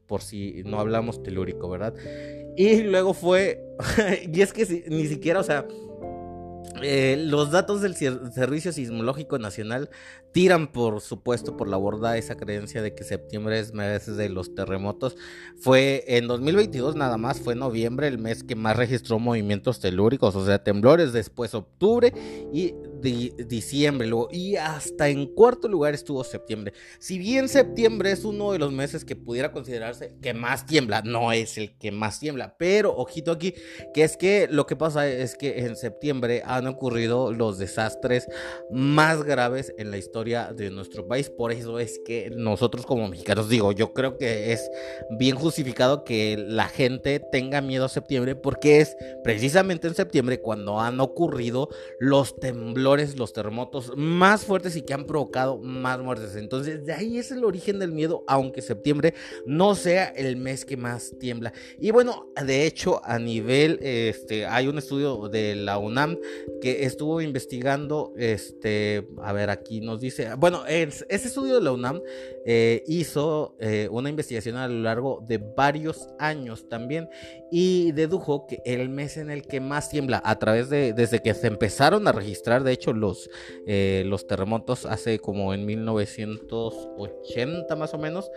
por 0.06 0.20
si 0.20 0.62
no 0.66 0.80
hablamos 0.80 1.22
telúrico, 1.22 1.68
¿verdad? 1.70 1.94
Y 2.56 2.82
luego 2.82 3.14
fue, 3.14 3.64
y 4.32 4.42
es 4.42 4.52
que 4.52 4.84
ni 4.88 5.06
siquiera, 5.06 5.40
o 5.40 5.42
sea, 5.42 5.66
eh, 6.86 7.16
los 7.16 7.50
datos 7.50 7.80
del 7.80 7.96
Servicio 7.96 8.70
Sismológico 8.70 9.38
Nacional 9.38 9.88
tiran, 10.32 10.70
por 10.70 11.00
supuesto, 11.00 11.56
por 11.56 11.66
la 11.66 11.78
borda 11.78 12.18
esa 12.18 12.36
creencia 12.36 12.82
de 12.82 12.94
que 12.94 13.04
septiembre 13.04 13.58
es 13.58 13.72
mes 13.72 14.14
de 14.14 14.28
los 14.28 14.54
terremotos. 14.54 15.16
Fue 15.56 16.04
en 16.06 16.26
2022 16.26 16.94
nada 16.94 17.16
más, 17.16 17.40
fue 17.40 17.54
noviembre 17.54 18.06
el 18.06 18.18
mes 18.18 18.44
que 18.44 18.54
más 18.54 18.76
registró 18.76 19.18
movimientos 19.18 19.80
telúricos, 19.80 20.36
o 20.36 20.44
sea, 20.44 20.62
temblores, 20.62 21.14
después 21.14 21.54
octubre 21.54 22.12
y 22.52 22.74
diciembre, 23.04 24.08
luego, 24.08 24.28
y 24.32 24.56
hasta 24.56 25.08
en 25.08 25.26
cuarto 25.26 25.68
lugar 25.68 25.94
estuvo 25.94 26.24
septiembre. 26.24 26.72
Si 26.98 27.18
bien 27.18 27.48
septiembre 27.48 28.10
es 28.10 28.24
uno 28.24 28.52
de 28.52 28.58
los 28.58 28.72
meses 28.72 29.04
que 29.04 29.14
pudiera 29.14 29.52
considerarse 29.52 30.16
que 30.20 30.34
más 30.34 30.66
tiembla, 30.66 31.02
no 31.02 31.30
es 31.32 31.58
el 31.58 31.76
que 31.78 31.92
más 31.92 32.18
tiembla, 32.18 32.56
pero 32.58 32.96
ojito 32.96 33.30
aquí, 33.30 33.54
que 33.92 34.02
es 34.02 34.16
que 34.16 34.48
lo 34.50 34.66
que 34.66 34.76
pasa 34.76 35.06
es 35.08 35.36
que 35.36 35.60
en 35.60 35.76
septiembre 35.76 36.42
han 36.44 36.66
ocurrido 36.66 37.32
los 37.32 37.58
desastres 37.58 38.26
más 38.70 39.22
graves 39.22 39.72
en 39.78 39.90
la 39.90 39.98
historia 39.98 40.52
de 40.52 40.70
nuestro 40.70 41.06
país. 41.06 41.30
Por 41.30 41.52
eso 41.52 41.78
es 41.78 42.00
que 42.04 42.30
nosotros 42.30 42.86
como 42.86 43.08
mexicanos, 43.08 43.48
digo, 43.48 43.72
yo 43.72 43.92
creo 43.92 44.16
que 44.16 44.52
es 44.52 44.70
bien 45.18 45.36
justificado 45.36 46.04
que 46.04 46.36
la 46.38 46.68
gente 46.68 47.20
tenga 47.20 47.60
miedo 47.60 47.84
a 47.84 47.88
septiembre 47.88 48.36
porque 48.36 48.80
es 48.80 48.96
precisamente 49.22 49.88
en 49.88 49.94
septiembre 49.94 50.40
cuando 50.40 50.80
han 50.80 51.00
ocurrido 51.00 51.68
los 51.98 52.38
temblores, 52.38 52.93
los 52.94 53.32
terremotos 53.32 53.92
más 53.96 54.44
fuertes 54.44 54.76
y 54.76 54.82
que 54.82 54.94
han 54.94 55.04
provocado 55.04 55.58
más 55.58 56.00
muertes. 56.00 56.36
Entonces, 56.36 56.84
de 56.84 56.92
ahí 56.92 57.18
es 57.18 57.30
el 57.30 57.44
origen 57.44 57.78
del 57.78 57.92
miedo, 57.92 58.24
aunque 58.26 58.62
septiembre 58.62 59.14
no 59.46 59.74
sea 59.74 60.06
el 60.06 60.36
mes 60.36 60.64
que 60.64 60.76
más 60.76 61.12
tiembla. 61.18 61.52
Y 61.80 61.90
bueno, 61.90 62.28
de 62.44 62.66
hecho, 62.66 63.00
a 63.04 63.18
nivel, 63.18 63.78
este, 63.82 64.46
hay 64.46 64.68
un 64.68 64.78
estudio 64.78 65.28
de 65.28 65.56
la 65.56 65.78
UNAM 65.78 66.18
que 66.60 66.84
estuvo 66.84 67.20
investigando, 67.20 68.12
este, 68.16 69.08
a 69.22 69.32
ver, 69.32 69.50
aquí 69.50 69.80
nos 69.80 70.00
dice, 70.00 70.34
bueno, 70.36 70.64
ese 70.66 71.04
estudio 71.08 71.56
de 71.56 71.62
la 71.62 71.72
UNAM 71.72 72.00
eh, 72.46 72.82
hizo 72.86 73.56
eh, 73.58 73.88
una 73.90 74.08
investigación 74.08 74.56
a 74.56 74.68
lo 74.68 74.80
largo 74.80 75.24
de 75.26 75.38
varios 75.38 76.08
años 76.18 76.68
también 76.68 77.08
y 77.50 77.92
dedujo 77.92 78.46
que 78.46 78.60
el 78.64 78.88
mes 78.88 79.16
en 79.16 79.30
el 79.30 79.42
que 79.42 79.60
más 79.60 79.88
tiembla, 79.88 80.20
a 80.24 80.38
través 80.38 80.68
de, 80.68 80.92
desde 80.92 81.22
que 81.22 81.34
se 81.34 81.46
empezaron 81.46 82.06
a 82.08 82.12
registrar, 82.12 82.64
de 82.64 82.72
hecho, 82.72 82.83
los, 82.92 83.30
eh, 83.66 84.02
los 84.06 84.26
terremotos 84.26 84.86
hace 84.86 85.18
como 85.18 85.54
en 85.54 85.66
1980 85.66 87.76
más 87.76 87.94
o 87.94 87.98
menos, 87.98 88.30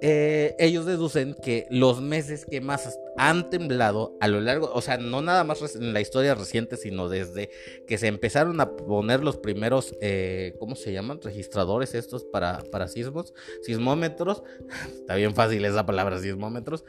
ellos 0.00 0.86
deducen 0.86 1.34
que 1.34 1.66
los 1.70 2.00
meses 2.00 2.44
que 2.44 2.60
más 2.60 2.98
han 3.16 3.50
temblado 3.50 4.16
a 4.20 4.28
lo 4.28 4.40
largo, 4.40 4.70
o 4.72 4.80
sea, 4.80 4.96
no 4.96 5.22
nada 5.22 5.44
más 5.44 5.76
en 5.76 5.92
la 5.92 6.00
historia 6.00 6.34
reciente, 6.34 6.76
sino 6.76 7.08
desde 7.08 7.50
que 7.86 7.98
se 7.98 8.06
empezaron 8.06 8.60
a 8.60 8.76
poner 8.76 9.22
los 9.22 9.36
primeros, 9.36 9.94
eh, 10.00 10.54
¿cómo 10.58 10.76
se 10.76 10.92
llaman? 10.92 11.20
Registradores 11.22 11.94
estos 11.94 12.24
para, 12.24 12.62
para 12.70 12.88
sismos, 12.88 13.34
sismómetros, 13.62 14.42
está 14.94 15.16
bien 15.16 15.34
fácil 15.34 15.64
esa 15.64 15.84
palabra, 15.84 16.18
sismómetros. 16.18 16.84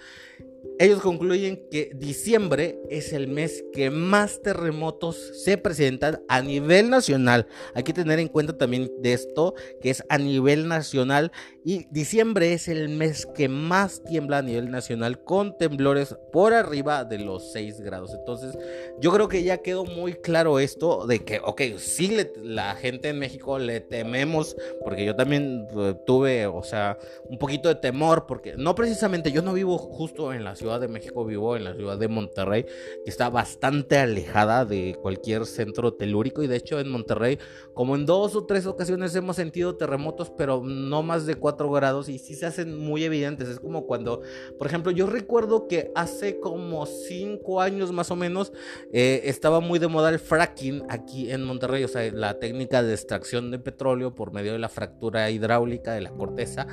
Ellos 0.80 1.02
concluyen 1.02 1.68
que 1.70 1.92
diciembre 1.94 2.80
es 2.90 3.14
el 3.14 3.28
mes 3.28 3.64
que 3.74 3.90
más 3.90 4.42
terremotos 4.42 5.18
se 5.44 5.58
presentan 5.58 6.22
a 6.28 6.42
nivel 6.42 6.90
nacional. 6.90 7.48
Hay 7.76 7.84
que 7.84 7.94
tener 7.94 8.20
en 8.20 8.28
cuenta 8.28 8.58
también 8.58 8.92
de 9.00 9.14
esto, 9.14 9.54
que 9.82 9.90
es 9.90 10.04
a 10.10 10.18
nivel 10.18 10.68
nacional 10.68 11.32
Y 11.66 11.88
diciembre 11.92 12.54
es 12.54 12.68
el 12.68 12.90
mes 12.90 13.26
que 13.26 13.48
más 13.48 14.04
tiembla 14.04 14.40
a 14.40 14.42
nivel 14.42 14.70
nacional 14.70 15.24
con 15.24 15.58
temblores 15.58 16.16
por 16.34 16.54
arriba 16.54 17.06
de 17.06 17.20
los 17.20 17.54
6 17.54 17.80
grados. 17.80 18.14
Entonces 18.14 18.58
yo 19.00 19.14
creo 19.14 19.30
que 19.30 19.44
ya 19.44 19.60
quedó 19.60 19.86
muy 19.86 20.14
claro 20.14 20.60
esto 20.60 21.08
de 21.08 21.24
que, 21.24 21.40
ok, 21.40 21.62
sí 21.78 22.18
la 22.42 22.76
gente 22.76 23.10
en 23.10 23.20
México 23.20 23.58
le 23.60 23.80
tememos, 23.80 24.58
porque 24.84 25.06
yo 25.06 25.16
también 25.16 25.68
eh, 25.78 25.96
tuve, 26.06 26.48
o 26.48 26.64
sea, 26.64 26.98
un 27.30 27.38
poquito 27.38 27.70
de 27.70 27.76
temor, 27.76 28.26
porque 28.28 28.56
no 28.58 28.76
precisamente 28.76 29.32
yo 29.32 29.42
no 29.42 29.54
vivo 29.54 29.78
justo 29.78 30.34
en 30.34 30.44
la 30.44 30.56
Ciudad 30.56 30.82
de 30.82 30.90
México, 30.90 31.26
vivo 31.26 31.56
en 31.56 31.64
la 31.64 31.74
ciudad 31.76 31.98
de 31.98 32.08
Monterrey, 32.10 32.64
que 32.64 33.10
está 33.10 33.30
bastante 33.30 33.98
alejada 33.98 34.66
de 34.66 34.98
cualquier 35.02 35.46
centro 35.46 35.94
telúrico 35.94 36.44
y 36.44 36.48
de 36.48 36.58
hecho 36.58 36.80
en 36.80 36.90
Monterrey, 36.90 37.40
como 37.74 37.96
en 37.96 38.06
dos 38.06 38.36
o 38.36 38.46
tres 38.46 38.66
ocasiones 38.66 39.16
hemos 39.16 39.38
sentido 39.38 39.76
terremotos, 39.76 40.30
pero 40.30 40.62
no 40.62 41.04
más 41.04 41.26
de 41.26 41.36
4 41.54 41.72
grados 41.72 42.10
y 42.10 42.18
sí 42.18 42.34
se 42.34 42.46
hacen 42.46 42.78
muy 42.78 43.04
evidentes. 43.04 43.48
Es 43.48 43.60
como 43.60 43.86
cuando, 43.86 44.22
por 44.58 44.68
ejemplo, 44.68 44.92
yo 44.92 45.06
recuerdo 45.06 45.68
que 45.68 45.92
hace 45.96 46.40
como 46.40 46.86
5 46.86 47.62
años 47.62 47.92
más 47.92 48.10
o 48.12 48.16
menos 48.16 48.54
eh, 48.92 49.22
estaba 49.26 49.60
muy 49.60 49.80
de 49.80 49.88
moda 49.88 50.10
el 50.10 50.20
fracking 50.20 50.84
aquí 50.90 51.32
en 51.32 51.44
Monterrey, 51.44 51.84
o 51.84 51.88
sea, 51.88 52.12
la 52.12 52.40
técnica 52.40 52.82
de 52.82 52.94
extracción 52.94 53.52
de 53.52 53.60
petróleo 53.60 54.16
por 54.16 54.32
medio 54.32 54.54
de 54.54 54.60
la 54.60 54.70
fractura 54.70 55.30
hidráulica 55.30 55.94
de 55.94 56.02
la 56.02 56.10
corteza 56.12 56.68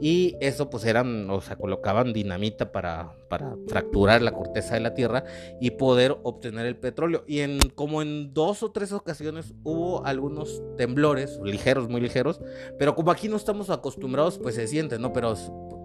y 0.00 0.36
eso 0.40 0.70
pues 0.70 0.84
eran, 0.84 1.28
o 1.30 1.40
sea, 1.40 1.56
colocaban 1.56 2.12
dinamita 2.12 2.72
para, 2.72 3.12
para 3.28 3.56
fracturar 3.68 4.22
la 4.22 4.32
corteza 4.32 4.74
de 4.74 4.80
la 4.80 4.94
tierra 4.94 5.24
y 5.60 5.72
poder 5.72 6.16
obtener 6.22 6.66
el 6.66 6.76
petróleo. 6.76 7.24
Y 7.26 7.40
en 7.40 7.58
como 7.74 8.02
en 8.02 8.32
dos 8.32 8.62
o 8.62 8.70
tres 8.72 8.92
ocasiones 8.92 9.52
hubo 9.62 10.04
algunos 10.04 10.62
temblores, 10.76 11.38
ligeros, 11.44 11.88
muy 11.88 12.00
ligeros, 12.00 12.40
pero 12.78 12.94
como 12.94 13.10
aquí 13.10 13.28
no 13.28 13.36
estamos 13.36 13.70
acostumbrados, 13.70 14.12
pues 14.42 14.54
se 14.54 14.66
siente, 14.66 14.98
¿no? 14.98 15.12
Pero 15.12 15.34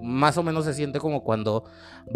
más 0.01 0.37
o 0.37 0.43
menos 0.43 0.65
se 0.65 0.73
siente 0.73 0.99
como 0.99 1.23
cuando 1.23 1.65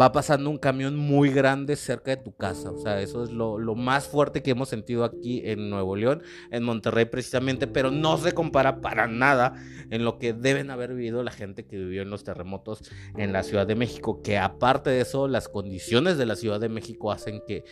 va 0.00 0.12
pasando 0.12 0.48
un 0.48 0.58
camión 0.58 0.96
muy 0.96 1.30
grande 1.30 1.76
cerca 1.76 2.12
de 2.12 2.16
tu 2.16 2.34
casa. 2.34 2.70
O 2.70 2.78
sea, 2.78 3.00
eso 3.00 3.22
es 3.24 3.30
lo, 3.30 3.58
lo, 3.58 3.74
más 3.74 4.06
fuerte 4.06 4.42
que 4.42 4.52
hemos 4.52 4.68
sentido 4.68 5.04
aquí 5.04 5.42
en 5.44 5.68
Nuevo 5.68 5.96
León, 5.96 6.22
en 6.50 6.62
Monterrey 6.62 7.04
precisamente, 7.04 7.66
pero 7.66 7.90
no 7.90 8.16
se 8.16 8.32
compara 8.32 8.80
para 8.80 9.06
nada 9.06 9.54
en 9.90 10.04
lo 10.04 10.18
que 10.18 10.32
deben 10.32 10.70
haber 10.70 10.94
vivido 10.94 11.22
la 11.22 11.32
gente 11.32 11.66
que 11.66 11.76
vivió 11.76 12.02
en 12.02 12.10
los 12.10 12.24
terremotos 12.24 12.82
en 13.16 13.32
la 13.32 13.42
Ciudad 13.42 13.66
de 13.66 13.74
México, 13.74 14.22
que 14.22 14.38
aparte 14.38 14.90
de 14.90 15.00
eso, 15.02 15.28
las 15.28 15.48
condiciones 15.48 16.16
de 16.16 16.26
la 16.26 16.36
Ciudad 16.36 16.60
de 16.60 16.68
México 16.68 17.12
hacen 17.12 17.42
que 17.46 17.64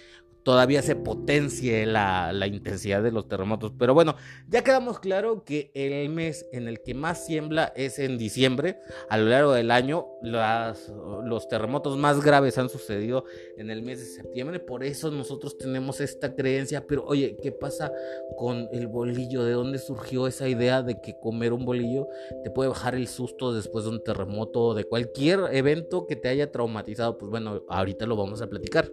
todavía 0.43 0.83
se 0.83 0.97
potencie 0.97 1.87
la, 1.87 2.33
intensidad 2.47 3.03
de 3.03 3.13
los 3.13 3.29
terremotos. 3.29 3.73
Pero 3.79 3.95
bueno, 3.95 4.17
ya 4.49 4.63
quedamos 4.63 4.99
claro 4.99 5.45
que 5.45 5.71
el 5.75 6.09
mes 6.11 6.47
en 6.53 6.69
el 6.69 6.81
que 6.83 6.95
más 6.95 7.27
tiembla 7.27 7.73
es 7.77 7.99
en 7.99 8.19
diciembre. 8.19 8.81
A 9.09 9.19
lo 9.19 9.27
largo 9.27 9.53
del 9.53 9.71
año, 9.71 10.07
los 10.23 11.49
terremotos 11.49 11.97
más 11.97 12.23
graves 12.23 12.59
han 12.59 12.69
sucedido 12.69 13.25
en 13.57 13.71
el 13.71 13.83
mes 13.83 14.01
de 14.01 14.07
septiembre. 14.07 14.61
Por 14.61 14.85
eso 14.85 15.11
nosotros 15.11 15.59
tenemos 15.59 16.01
esta 16.01 16.35
creencia. 16.35 16.87
Pero 16.87 17.05
oye, 17.05 17.37
¿qué 17.43 17.53
pasa 17.53 17.93
con 18.37 18.69
el 18.73 18.87
bolillo? 18.87 19.45
¿De 19.45 19.53
dónde 19.53 19.79
surgió 19.79 20.27
esa 20.27 20.49
idea 20.49 20.83
de 20.83 21.01
que 21.01 21.19
comer 21.21 21.53
un 21.53 21.65
bolillo 21.65 22.09
te 22.43 22.51
puede 22.51 22.69
bajar 22.71 22.95
el 22.95 23.09
susto 23.09 23.53
después 23.53 23.85
de 23.85 23.91
un 23.91 24.03
terremoto 24.03 24.61
o 24.61 24.75
de 24.75 24.85
cualquier 24.85 25.41
evento 25.53 26.07
que 26.07 26.17
te 26.17 26.29
haya 26.29 26.51
traumatizado? 26.51 27.19
Pues 27.19 27.31
bueno, 27.31 27.63
ahorita 27.69 28.07
lo 28.07 28.17
vamos 28.17 28.43
a 28.43 28.49
platicar. 28.49 28.91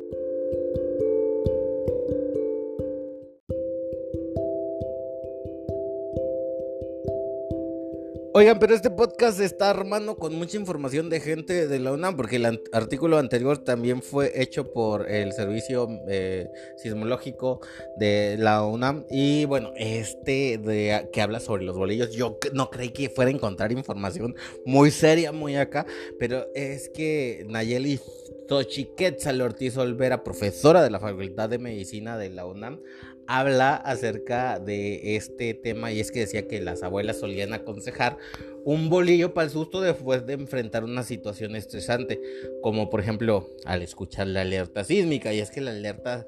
Oigan, 8.37 8.59
pero 8.59 8.75
este 8.75 8.91
podcast 8.91 9.39
está 9.39 9.71
armando 9.71 10.15
con 10.15 10.35
mucha 10.35 10.57
información 10.57 11.09
de 11.09 11.19
gente 11.19 11.67
de 11.67 11.79
la 11.79 11.91
UNAM, 11.91 12.15
porque 12.15 12.35
el 12.35 12.61
artículo 12.71 13.17
anterior 13.17 13.57
también 13.57 14.03
fue 14.03 14.31
hecho 14.39 14.71
por 14.71 15.09
el 15.09 15.33
Servicio 15.33 15.87
eh, 16.07 16.47
Sismológico 16.75 17.61
de 17.97 18.35
la 18.37 18.63
UNAM. 18.63 19.05
Y 19.09 19.45
bueno, 19.45 19.73
este 19.75 20.59
de, 20.59 21.09
que 21.11 21.21
habla 21.23 21.39
sobre 21.39 21.63
los 21.63 21.75
bolillos, 21.75 22.11
yo 22.11 22.37
no 22.53 22.69
creí 22.69 22.91
que 22.91 23.09
fuera 23.09 23.31
a 23.31 23.33
encontrar 23.33 23.71
información 23.71 24.35
muy 24.67 24.91
seria, 24.91 25.31
muy 25.31 25.55
acá, 25.55 25.87
pero 26.19 26.45
es 26.53 26.89
que 26.89 27.43
Nayeli 27.49 27.99
Tochiquetzal 28.47 29.41
Ortiz 29.41 29.77
Olvera, 29.77 30.23
profesora 30.23 30.83
de 30.83 30.91
la 30.91 30.99
Facultad 30.99 31.49
de 31.49 31.57
Medicina 31.57 32.19
de 32.19 32.29
la 32.29 32.45
UNAM, 32.45 32.81
habla 33.27 33.75
acerca 33.75 34.59
de 34.59 35.15
este 35.15 35.53
tema 35.53 35.91
y 35.91 35.99
es 35.99 36.11
que 36.11 36.19
decía 36.19 36.47
que 36.47 36.61
las 36.61 36.83
abuelas 36.83 37.19
solían 37.19 37.53
aconsejar 37.53 38.17
un 38.63 38.89
bolillo 38.89 39.33
para 39.33 39.45
el 39.45 39.51
susto 39.51 39.81
después 39.81 40.25
de 40.25 40.33
enfrentar 40.33 40.83
una 40.83 41.03
situación 41.03 41.55
estresante, 41.55 42.19
como 42.61 42.89
por 42.89 42.99
ejemplo 42.99 43.49
al 43.65 43.81
escuchar 43.81 44.27
la 44.27 44.41
alerta 44.41 44.83
sísmica 44.83 45.33
y 45.33 45.39
es 45.39 45.51
que 45.51 45.61
la 45.61 45.71
alerta, 45.71 46.25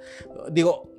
digo, 0.52 0.90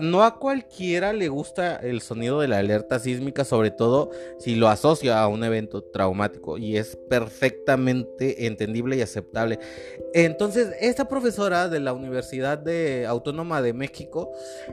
no 0.00 0.22
a 0.22 0.38
cualquiera 0.38 1.12
le 1.12 1.28
gusta 1.28 1.76
el 1.76 2.00
sonido 2.00 2.40
de 2.40 2.48
la 2.48 2.58
alerta 2.58 2.98
sísmica, 2.98 3.44
sobre 3.44 3.70
todo 3.70 4.10
si 4.38 4.54
lo 4.54 4.68
asocia 4.68 5.20
a 5.20 5.28
un 5.28 5.44
evento 5.44 5.82
traumático 5.82 6.58
y 6.58 6.76
es 6.76 6.96
perfectamente 7.08 8.46
entendible 8.46 8.96
y 8.96 9.02
aceptable. 9.02 9.58
Entonces, 10.14 10.74
esta 10.80 11.08
profesora 11.08 11.68
de 11.68 11.80
la 11.80 11.92
Universidad 11.92 12.58
de 12.58 13.06
Autónoma 13.06 13.62
de 13.62 13.72
México, 13.72 14.30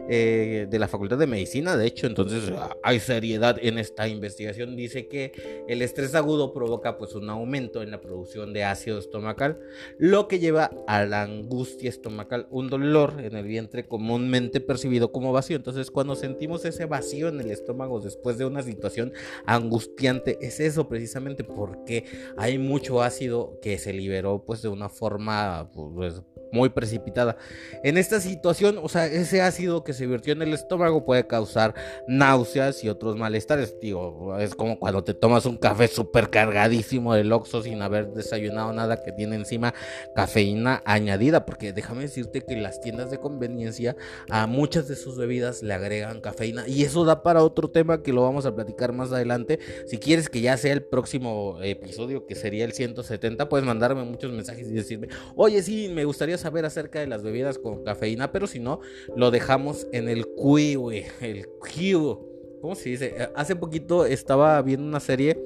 eh, 0.09 0.67
de 0.69 0.79
la 0.79 0.87
Facultad 0.87 1.17
de 1.17 1.27
Medicina, 1.27 1.77
de 1.77 1.87
hecho, 1.87 2.07
entonces 2.07 2.51
hay 2.83 2.99
seriedad 2.99 3.57
en 3.61 3.77
esta 3.77 4.07
investigación, 4.07 4.75
dice 4.75 5.07
que 5.07 5.63
el 5.67 5.81
estrés 5.81 6.15
agudo 6.15 6.53
provoca 6.53 6.97
pues 6.97 7.15
un 7.15 7.29
aumento 7.29 7.81
en 7.81 7.91
la 7.91 8.01
producción 8.01 8.53
de 8.53 8.63
ácido 8.63 8.99
estomacal, 8.99 9.59
lo 9.97 10.27
que 10.27 10.39
lleva 10.39 10.71
a 10.87 11.05
la 11.05 11.23
angustia 11.23 11.89
estomacal, 11.89 12.47
un 12.49 12.69
dolor 12.69 13.15
en 13.19 13.35
el 13.35 13.45
vientre 13.45 13.87
comúnmente 13.87 14.59
percibido 14.67 15.11
como 15.11 15.31
vacío. 15.33 15.55
Entonces, 15.55 15.89
cuando 15.89 16.15
sentimos 16.15 16.65
ese 16.65 16.85
vacío 16.85 17.29
en 17.29 17.39
el 17.41 17.49
estómago 17.49 17.99
después 17.99 18.37
de 18.37 18.45
una 18.45 18.61
situación 18.61 19.13
angustiante, 19.45 20.37
es 20.41 20.59
eso 20.59 20.87
precisamente 20.87 21.43
porque 21.43 22.05
hay 22.37 22.59
mucho 22.59 23.01
ácido 23.01 23.57
que 23.61 23.79
se 23.79 23.93
liberó 23.93 24.43
pues 24.45 24.61
de 24.61 24.67
una 24.67 24.89
forma 24.89 25.71
pues, 25.73 26.21
muy 26.51 26.69
precipitada. 26.69 27.37
En 27.83 27.97
esta 27.97 28.19
situación, 28.19 28.79
o 28.81 28.89
sea, 28.89 29.05
ese 29.05 29.41
ácido 29.41 29.83
que 29.83 29.93
se 29.93 30.07
virtió 30.07 30.33
en 30.33 30.41
el 30.41 30.53
estómago 30.53 31.05
puede 31.05 31.27
causar 31.27 31.73
náuseas 32.07 32.83
y 32.83 32.89
otros 32.89 33.17
malestares. 33.17 33.75
Digo, 33.81 34.37
es 34.39 34.55
como 34.55 34.79
cuando 34.79 35.03
te 35.03 35.13
tomas 35.13 35.45
un 35.45 35.57
café 35.57 35.87
súper 35.87 36.29
cargadísimo 36.29 37.13
del 37.13 37.31
Oxxo 37.31 37.63
sin 37.63 37.81
haber 37.81 38.11
desayunado 38.13 38.73
nada 38.73 39.03
que 39.03 39.11
tiene 39.11 39.35
encima 39.35 39.73
cafeína 40.15 40.81
añadida, 40.85 41.45
porque 41.45 41.73
déjame 41.73 42.03
decirte 42.03 42.41
que 42.41 42.55
las 42.55 42.79
tiendas 42.81 43.11
de 43.11 43.19
conveniencia 43.19 43.95
a 44.29 44.47
muchas 44.57 44.87
de 44.87 44.95
sus 44.95 45.15
bebidas 45.17 45.61
le 45.61 45.71
agregan 45.71 46.19
cafeína 46.19 46.67
y 46.67 46.81
eso 46.81 47.05
da 47.05 47.21
para 47.21 47.43
otro 47.43 47.69
tema 47.69 48.01
que 48.01 48.11
lo 48.11 48.23
vamos 48.23 48.47
a 48.47 48.55
platicar 48.55 48.91
más 48.91 49.11
adelante. 49.11 49.59
Si 49.85 49.99
quieres 49.99 50.29
que 50.29 50.41
ya 50.41 50.57
sea 50.57 50.73
el 50.73 50.81
próximo 50.81 51.59
episodio, 51.61 52.25
que 52.25 52.33
sería 52.33 52.65
el 52.65 52.73
170, 52.73 53.49
puedes 53.49 53.67
mandarme 53.67 54.03
muchos 54.03 54.31
mensajes 54.31 54.67
y 54.67 54.73
decirme, 54.73 55.09
oye, 55.35 55.61
sí, 55.61 55.89
me 55.93 56.05
gustaría 56.05 56.39
saber 56.39 56.65
acerca 56.65 56.99
de 56.99 57.05
las 57.05 57.21
bebidas 57.21 57.59
con 57.59 57.83
cafeína, 57.83 58.31
pero 58.31 58.47
si 58.47 58.57
no, 58.57 58.79
lo 59.15 59.29
dejamos 59.29 59.85
en 59.91 60.09
el 60.09 60.25
Q, 60.25 60.89
el 61.21 61.45
Q. 61.59 62.57
¿Cómo 62.59 62.73
se 62.73 62.89
dice? 62.89 63.29
Hace 63.35 63.55
poquito 63.55 64.07
estaba 64.07 64.59
viendo 64.63 64.87
una 64.87 64.99
serie 64.99 65.39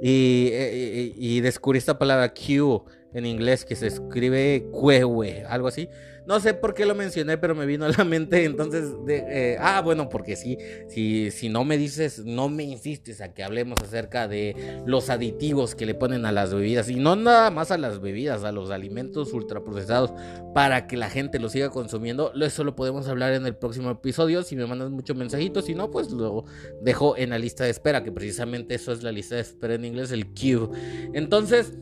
y, 0.00 1.12
y, 1.16 1.40
descubrí 1.40 1.78
esta 1.78 1.98
palabra 1.98 2.32
Q 2.32 2.84
en 3.14 3.26
inglés 3.26 3.64
que 3.64 3.76
se 3.76 3.86
escribe 3.86 4.66
Cuehue, 4.70 5.44
algo 5.48 5.68
así. 5.68 5.88
No 6.26 6.40
sé 6.40 6.54
por 6.54 6.72
qué 6.72 6.86
lo 6.86 6.94
mencioné, 6.94 7.36
pero 7.36 7.54
me 7.54 7.66
vino 7.66 7.84
a 7.84 7.90
la 7.90 8.04
mente. 8.04 8.44
Entonces, 8.44 8.86
eh, 9.08 9.56
ah, 9.60 9.82
bueno, 9.82 10.08
porque 10.08 10.36
sí, 10.36 10.56
si, 10.88 11.30
si 11.30 11.50
no 11.50 11.64
me 11.64 11.76
dices, 11.76 12.24
no 12.24 12.48
me 12.48 12.64
insistes 12.64 13.20
a 13.20 13.34
que 13.34 13.44
hablemos 13.44 13.78
acerca 13.82 14.26
de 14.26 14.82
los 14.86 15.10
aditivos 15.10 15.74
que 15.74 15.84
le 15.84 15.94
ponen 15.94 16.24
a 16.24 16.32
las 16.32 16.54
bebidas. 16.54 16.88
Y 16.88 16.96
no 16.96 17.14
nada 17.14 17.50
más 17.50 17.70
a 17.70 17.78
las 17.78 18.00
bebidas, 18.00 18.42
a 18.44 18.52
los 18.52 18.70
alimentos 18.70 19.32
ultraprocesados, 19.34 20.12
para 20.54 20.86
que 20.86 20.96
la 20.96 21.10
gente 21.10 21.38
lo 21.38 21.50
siga 21.50 21.68
consumiendo. 21.68 22.32
Eso 22.40 22.64
lo 22.64 22.74
podemos 22.74 23.06
hablar 23.06 23.34
en 23.34 23.44
el 23.44 23.56
próximo 23.56 23.90
episodio. 23.90 24.42
Si 24.42 24.56
me 24.56 24.66
mandas 24.66 24.90
muchos 24.90 25.16
mensajitos, 25.16 25.66
si 25.66 25.74
no, 25.74 25.90
pues 25.90 26.10
lo 26.10 26.44
dejo 26.80 27.18
en 27.18 27.30
la 27.30 27.38
lista 27.38 27.64
de 27.64 27.70
espera, 27.70 28.02
que 28.02 28.12
precisamente 28.12 28.74
eso 28.74 28.92
es 28.92 29.02
la 29.02 29.12
lista 29.12 29.34
de 29.34 29.42
espera 29.42 29.74
en 29.74 29.84
inglés, 29.84 30.10
el 30.10 30.32
queue. 30.32 30.70
Entonces. 31.12 31.74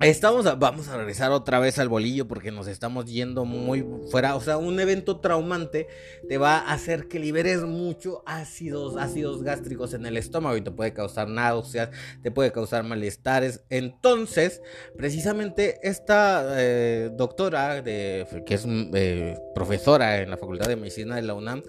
Estamos 0.00 0.44
vamos 0.58 0.88
a 0.88 0.98
regresar 0.98 1.30
otra 1.32 1.58
vez 1.60 1.78
al 1.78 1.88
bolillo 1.88 2.28
porque 2.28 2.50
nos 2.50 2.66
estamos 2.66 3.06
yendo 3.06 3.44
muy 3.44 3.86
fuera. 4.10 4.36
O 4.36 4.40
sea, 4.40 4.58
un 4.58 4.78
evento 4.78 5.20
traumante 5.20 5.86
te 6.28 6.36
va 6.36 6.58
a 6.58 6.74
hacer 6.74 7.08
que 7.08 7.18
liberes 7.18 7.62
mucho 7.62 8.22
ácidos, 8.26 8.96
ácidos 8.98 9.42
gástricos 9.42 9.94
en 9.94 10.04
el 10.04 10.16
estómago 10.16 10.56
y 10.56 10.60
te 10.60 10.70
puede 10.70 10.92
causar 10.92 11.28
náuseas, 11.28 11.90
te 12.22 12.30
puede 12.30 12.52
causar 12.52 12.84
malestares. 12.84 13.64
Entonces, 13.70 14.60
precisamente 14.96 15.78
esta 15.82 16.54
eh, 16.60 17.10
doctora, 17.16 17.80
de, 17.80 18.26
que 18.44 18.54
es 18.54 18.66
eh, 18.68 19.38
profesora 19.54 20.20
en 20.20 20.30
la 20.30 20.36
Facultad 20.36 20.68
de 20.68 20.76
Medicina 20.76 21.16
de 21.16 21.22
la 21.22 21.34
UNAM, 21.34 21.62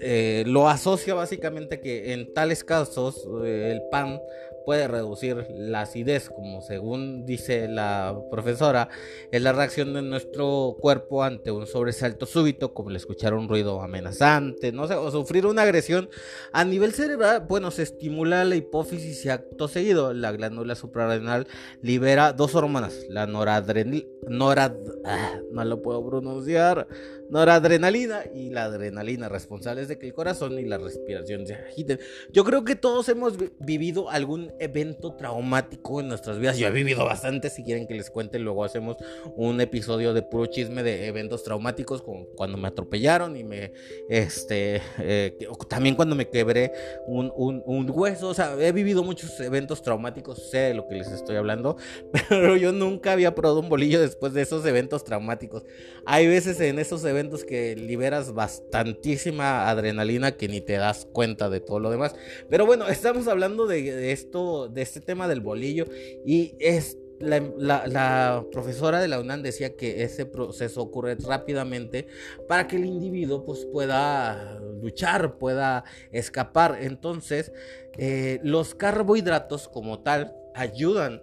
eh, 0.00 0.44
lo 0.46 0.68
asocia 0.68 1.14
básicamente 1.14 1.80
que 1.80 2.12
en 2.12 2.32
tales 2.34 2.62
casos 2.62 3.26
el 3.44 3.82
pan 3.90 4.20
puede 4.64 4.88
reducir 4.88 5.46
la 5.50 5.82
acidez, 5.82 6.30
como 6.30 6.60
según 6.60 7.24
dice 7.26 7.68
la 7.68 8.16
profesora, 8.30 8.88
es 9.30 9.42
la 9.42 9.52
reacción 9.52 9.94
de 9.94 10.02
nuestro 10.02 10.76
cuerpo 10.80 11.22
ante 11.22 11.50
un 11.50 11.66
sobresalto 11.66 12.26
súbito, 12.26 12.74
como 12.74 12.90
el 12.90 12.96
escuchar 12.96 13.34
un 13.34 13.48
ruido 13.48 13.80
amenazante, 13.80 14.72
no 14.72 14.86
sé, 14.86 14.94
o 14.94 15.10
sufrir 15.10 15.46
una 15.46 15.62
agresión. 15.62 16.08
A 16.52 16.64
nivel 16.64 16.92
cerebral, 16.92 17.44
bueno, 17.48 17.70
se 17.70 17.82
estimula 17.82 18.44
la 18.44 18.56
hipófisis 18.56 19.24
y 19.24 19.28
acto 19.28 19.68
seguido, 19.68 20.12
la 20.12 20.32
glándula 20.32 20.74
suprarrenal 20.74 21.46
libera 21.82 22.32
dos 22.32 22.54
hormonas, 22.54 23.06
la 23.08 23.26
noradrenalina, 23.26 24.06
norad, 24.28 24.72
ah, 25.04 25.38
no 25.52 25.64
lo 25.64 25.82
puedo 25.82 26.06
pronunciar, 26.06 26.86
noradrenalina 27.30 28.24
y 28.34 28.50
la 28.50 28.64
adrenalina, 28.64 29.28
responsables 29.28 29.88
de 29.88 29.98
que 29.98 30.06
el 30.06 30.14
corazón 30.14 30.58
y 30.58 30.64
la 30.64 30.78
respiración 30.78 31.46
se 31.46 31.54
agiten. 31.54 31.98
Yo 32.32 32.44
creo 32.44 32.64
que 32.64 32.76
todos 32.76 33.08
hemos 33.08 33.34
vivido 33.58 34.10
algún 34.10 34.52
evento 34.58 35.14
traumático 35.14 36.00
en 36.00 36.08
nuestras 36.08 36.38
vidas. 36.38 36.58
Yo 36.58 36.68
he 36.68 36.70
vivido 36.70 37.04
bastante, 37.04 37.50
si 37.50 37.64
quieren 37.64 37.86
que 37.86 37.94
les 37.94 38.10
cuente, 38.10 38.38
luego 38.38 38.64
hacemos 38.64 38.96
un 39.36 39.60
episodio 39.60 40.14
de 40.14 40.22
puro 40.22 40.46
chisme 40.46 40.82
de 40.82 41.06
eventos 41.06 41.42
traumáticos, 41.44 42.02
como 42.02 42.26
cuando 42.36 42.58
me 42.58 42.68
atropellaron 42.68 43.36
y 43.36 43.44
me, 43.44 43.72
este, 44.08 44.82
eh, 44.98 45.36
también 45.68 45.96
cuando 45.96 46.14
me 46.14 46.28
quebré 46.28 46.72
un, 47.06 47.32
un, 47.34 47.62
un 47.66 47.90
hueso. 47.90 48.28
O 48.28 48.34
sea, 48.34 48.54
he 48.58 48.72
vivido 48.72 49.02
muchos 49.02 49.38
eventos 49.40 49.82
traumáticos, 49.82 50.50
sé 50.50 50.58
de 50.58 50.74
lo 50.74 50.86
que 50.86 50.96
les 50.96 51.08
estoy 51.08 51.36
hablando, 51.36 51.76
pero 52.28 52.56
yo 52.56 52.72
nunca 52.72 53.12
había 53.12 53.34
probado 53.34 53.60
un 53.60 53.68
bolillo 53.68 54.00
después 54.00 54.32
de 54.34 54.42
esos 54.42 54.64
eventos 54.66 55.04
traumáticos. 55.04 55.64
Hay 56.06 56.26
veces 56.26 56.60
en 56.60 56.78
esos 56.78 57.04
eventos 57.04 57.13
que 57.46 57.76
liberas 57.76 58.32
bastantísima 58.32 59.68
adrenalina 59.68 60.32
que 60.32 60.48
ni 60.48 60.60
te 60.60 60.74
das 60.74 61.06
cuenta 61.12 61.48
de 61.48 61.60
todo 61.60 61.80
lo 61.80 61.90
demás. 61.90 62.14
Pero 62.50 62.66
bueno, 62.66 62.88
estamos 62.88 63.28
hablando 63.28 63.66
de, 63.66 64.12
esto, 64.12 64.68
de 64.68 64.82
este 64.82 65.00
tema 65.00 65.28
del 65.28 65.40
bolillo 65.40 65.86
y 66.24 66.54
es 66.58 66.98
la, 67.20 68.44
profesora 68.50 69.00
de 69.00 69.08
la 69.08 69.20
UNAM 69.20 69.42
decía 69.42 69.76
que 69.76 70.02
ese 70.02 70.26
proceso 70.26 70.82
ocurre 70.82 71.16
rápidamente 71.16 72.08
para 72.48 72.66
que 72.66 72.76
el 72.76 72.84
individuo 72.84 73.44
pues, 73.44 73.64
pueda 73.66 74.58
luchar, 74.82 75.38
pueda 75.38 75.84
escapar. 76.12 76.78
Entonces, 76.80 77.52
eh, 77.96 78.40
los 78.42 78.74
carbohidratos 78.74 79.68
como 79.68 80.00
tal 80.00 80.34
ayudan 80.54 81.22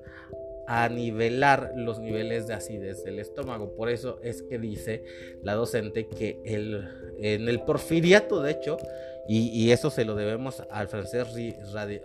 a 0.74 0.88
nivelar 0.88 1.74
los 1.76 2.00
niveles 2.00 2.48
de 2.48 2.54
acidez 2.54 3.04
del 3.04 3.20
estómago. 3.20 3.76
Por 3.76 3.90
eso 3.90 4.20
es 4.24 4.42
que 4.42 4.58
dice 4.58 5.04
la 5.44 5.54
docente 5.54 6.08
que 6.08 6.40
el, 6.46 6.88
en 7.20 7.50
el 7.50 7.60
porfiriato, 7.60 8.42
de 8.42 8.52
hecho, 8.52 8.78
y, 9.28 9.72
eso 9.72 9.90
se 9.90 10.06
lo 10.06 10.16
debemos 10.16 10.64
al 10.72 10.88
francés, 10.88 11.28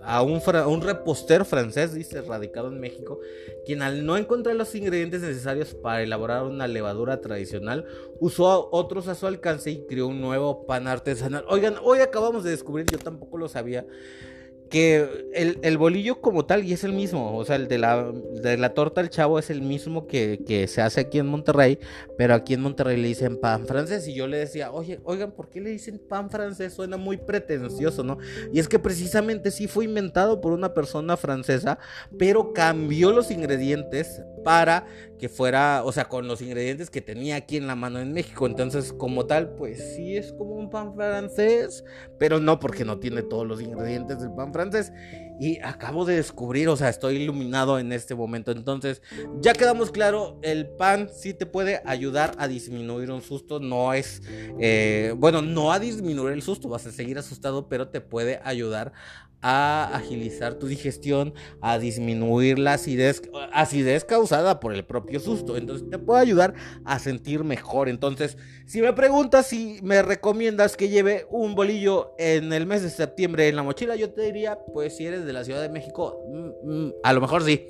a 0.02 0.22
un, 0.22 0.42
un 0.66 0.80
reposter 0.82 1.44
francés, 1.44 1.94
dice, 1.94 2.22
radicado 2.22 2.68
en 2.68 2.80
México, 2.80 3.20
quien 3.64 3.82
al 3.82 4.04
no 4.04 4.16
encontrar 4.16 4.56
los 4.56 4.74
ingredientes 4.74 5.22
necesarios 5.22 5.74
para 5.74 6.02
elaborar 6.02 6.42
una 6.42 6.66
levadura 6.66 7.20
tradicional, 7.20 7.86
usó 8.18 8.68
otros 8.72 9.06
a 9.06 9.14
su 9.14 9.28
alcance 9.28 9.70
y 9.70 9.86
creó 9.86 10.08
un 10.08 10.20
nuevo 10.20 10.66
pan 10.66 10.88
artesanal. 10.88 11.44
Oigan, 11.48 11.76
hoy 11.84 12.00
acabamos 12.00 12.42
de 12.42 12.50
descubrir, 12.50 12.86
yo 12.90 12.98
tampoco 12.98 13.38
lo 13.38 13.48
sabía, 13.48 13.86
que 14.70 15.28
el, 15.34 15.78
bolillo 15.78 16.20
como 16.20 16.44
tal 16.44 16.64
y 16.64 16.72
es 16.72 16.82
el 16.84 16.92
mismo, 16.92 17.36
o 17.36 17.44
sea, 17.44 17.56
el 17.56 17.68
de 17.68 17.78
la, 17.78 18.12
de 18.42 18.56
la 18.56 18.74
torta 18.74 19.00
del 19.00 19.10
chavo 19.10 19.38
es 19.38 19.50
el 19.50 19.62
mismo 19.62 20.06
que, 20.06 20.42
que, 20.46 20.66
se 20.66 20.82
hace 20.82 21.02
aquí 21.02 21.18
en 21.18 21.26
Monterrey, 21.26 21.78
pero 22.18 22.34
aquí 22.34 22.54
en 22.54 22.62
Monterrey 22.62 22.96
le 22.96 23.08
dicen 23.08 23.38
pan 23.40 23.66
francés 23.66 24.08
y 24.08 24.14
yo 24.14 24.26
le 24.26 24.38
decía, 24.38 24.72
oye, 24.72 25.00
oigan, 25.04 25.32
¿por 25.32 25.48
qué 25.48 25.60
le 25.60 25.70
dicen 25.70 26.00
pan 26.08 26.30
francés? 26.30 26.72
Suena 26.72 26.96
muy 26.96 27.16
pretencioso, 27.16 28.02
¿no? 28.02 28.18
Y 28.52 28.58
es 28.58 28.68
que 28.68 28.78
precisamente 28.78 29.50
sí 29.50 29.68
fue 29.68 29.84
inventado 29.84 30.40
por 30.40 30.52
una 30.52 30.74
persona 30.74 31.16
francesa, 31.16 31.78
pero 32.18 32.52
cambió 32.52 33.12
los 33.12 33.30
ingredientes 33.30 34.22
para 34.44 34.86
que 35.18 35.28
fuera, 35.28 35.82
o 35.84 35.92
sea, 35.92 36.08
con 36.08 36.28
los 36.28 36.42
ingredientes 36.42 36.90
que 36.90 37.00
tenía 37.00 37.36
aquí 37.36 37.56
en 37.56 37.66
la 37.66 37.74
mano 37.74 37.98
en 37.98 38.12
México. 38.12 38.46
Entonces, 38.46 38.92
como 38.92 39.26
tal, 39.26 39.54
pues 39.54 39.94
sí 39.94 40.16
es 40.16 40.32
como 40.32 40.54
un 40.54 40.70
pan 40.70 40.94
francés, 40.94 41.84
pero 42.18 42.38
no 42.38 42.60
porque 42.60 42.84
no 42.84 42.98
tiene 42.98 43.22
todos 43.22 43.46
los 43.46 43.60
ingredientes 43.60 44.20
del 44.20 44.32
pan 44.32 44.52
francés. 44.52 44.55
Y 45.38 45.58
acabo 45.60 46.06
de 46.06 46.16
descubrir, 46.16 46.68
o 46.68 46.76
sea, 46.76 46.88
estoy 46.88 47.16
iluminado 47.16 47.78
en 47.78 47.92
este 47.92 48.14
momento. 48.14 48.52
Entonces, 48.52 49.02
ya 49.40 49.52
quedamos 49.52 49.90
claro, 49.90 50.38
el 50.42 50.66
pan 50.66 51.10
sí 51.14 51.34
te 51.34 51.44
puede 51.44 51.82
ayudar 51.84 52.34
a 52.38 52.48
disminuir 52.48 53.10
un 53.10 53.20
susto. 53.20 53.60
No 53.60 53.92
es, 53.92 54.22
eh, 54.58 55.14
bueno, 55.16 55.42
no 55.42 55.72
a 55.72 55.78
disminuir 55.78 56.32
el 56.32 56.42
susto, 56.42 56.68
vas 56.68 56.86
a 56.86 56.92
seguir 56.92 57.18
asustado, 57.18 57.68
pero 57.68 57.88
te 57.88 58.00
puede 58.00 58.40
ayudar 58.44 58.92
a 59.42 59.90
agilizar 59.94 60.54
tu 60.54 60.66
digestión, 60.66 61.34
a 61.60 61.78
disminuir 61.78 62.58
la 62.58 62.74
acidez, 62.74 63.22
acidez 63.52 64.04
causada 64.04 64.60
por 64.60 64.74
el 64.74 64.84
propio 64.84 65.20
susto. 65.20 65.56
Entonces 65.56 65.88
te 65.88 65.98
puede 65.98 66.20
ayudar 66.22 66.54
a 66.84 66.98
sentir 66.98 67.44
mejor. 67.44 67.88
Entonces, 67.88 68.36
si 68.66 68.80
me 68.80 68.92
preguntas 68.92 69.46
si 69.46 69.78
me 69.82 70.02
recomiendas 70.02 70.76
que 70.76 70.88
lleve 70.88 71.26
un 71.30 71.54
bolillo 71.54 72.14
en 72.18 72.52
el 72.52 72.66
mes 72.66 72.82
de 72.82 72.90
septiembre 72.90 73.48
en 73.48 73.56
la 73.56 73.62
mochila, 73.62 73.96
yo 73.96 74.10
te 74.10 74.22
diría, 74.22 74.58
pues 74.72 74.96
si 74.96 75.06
eres 75.06 75.24
de 75.24 75.32
la 75.32 75.44
Ciudad 75.44 75.62
de 75.62 75.68
México, 75.68 76.22
mm, 76.28 76.70
mm, 76.70 76.92
a 77.02 77.12
lo 77.12 77.20
mejor 77.20 77.42
sí. 77.44 77.66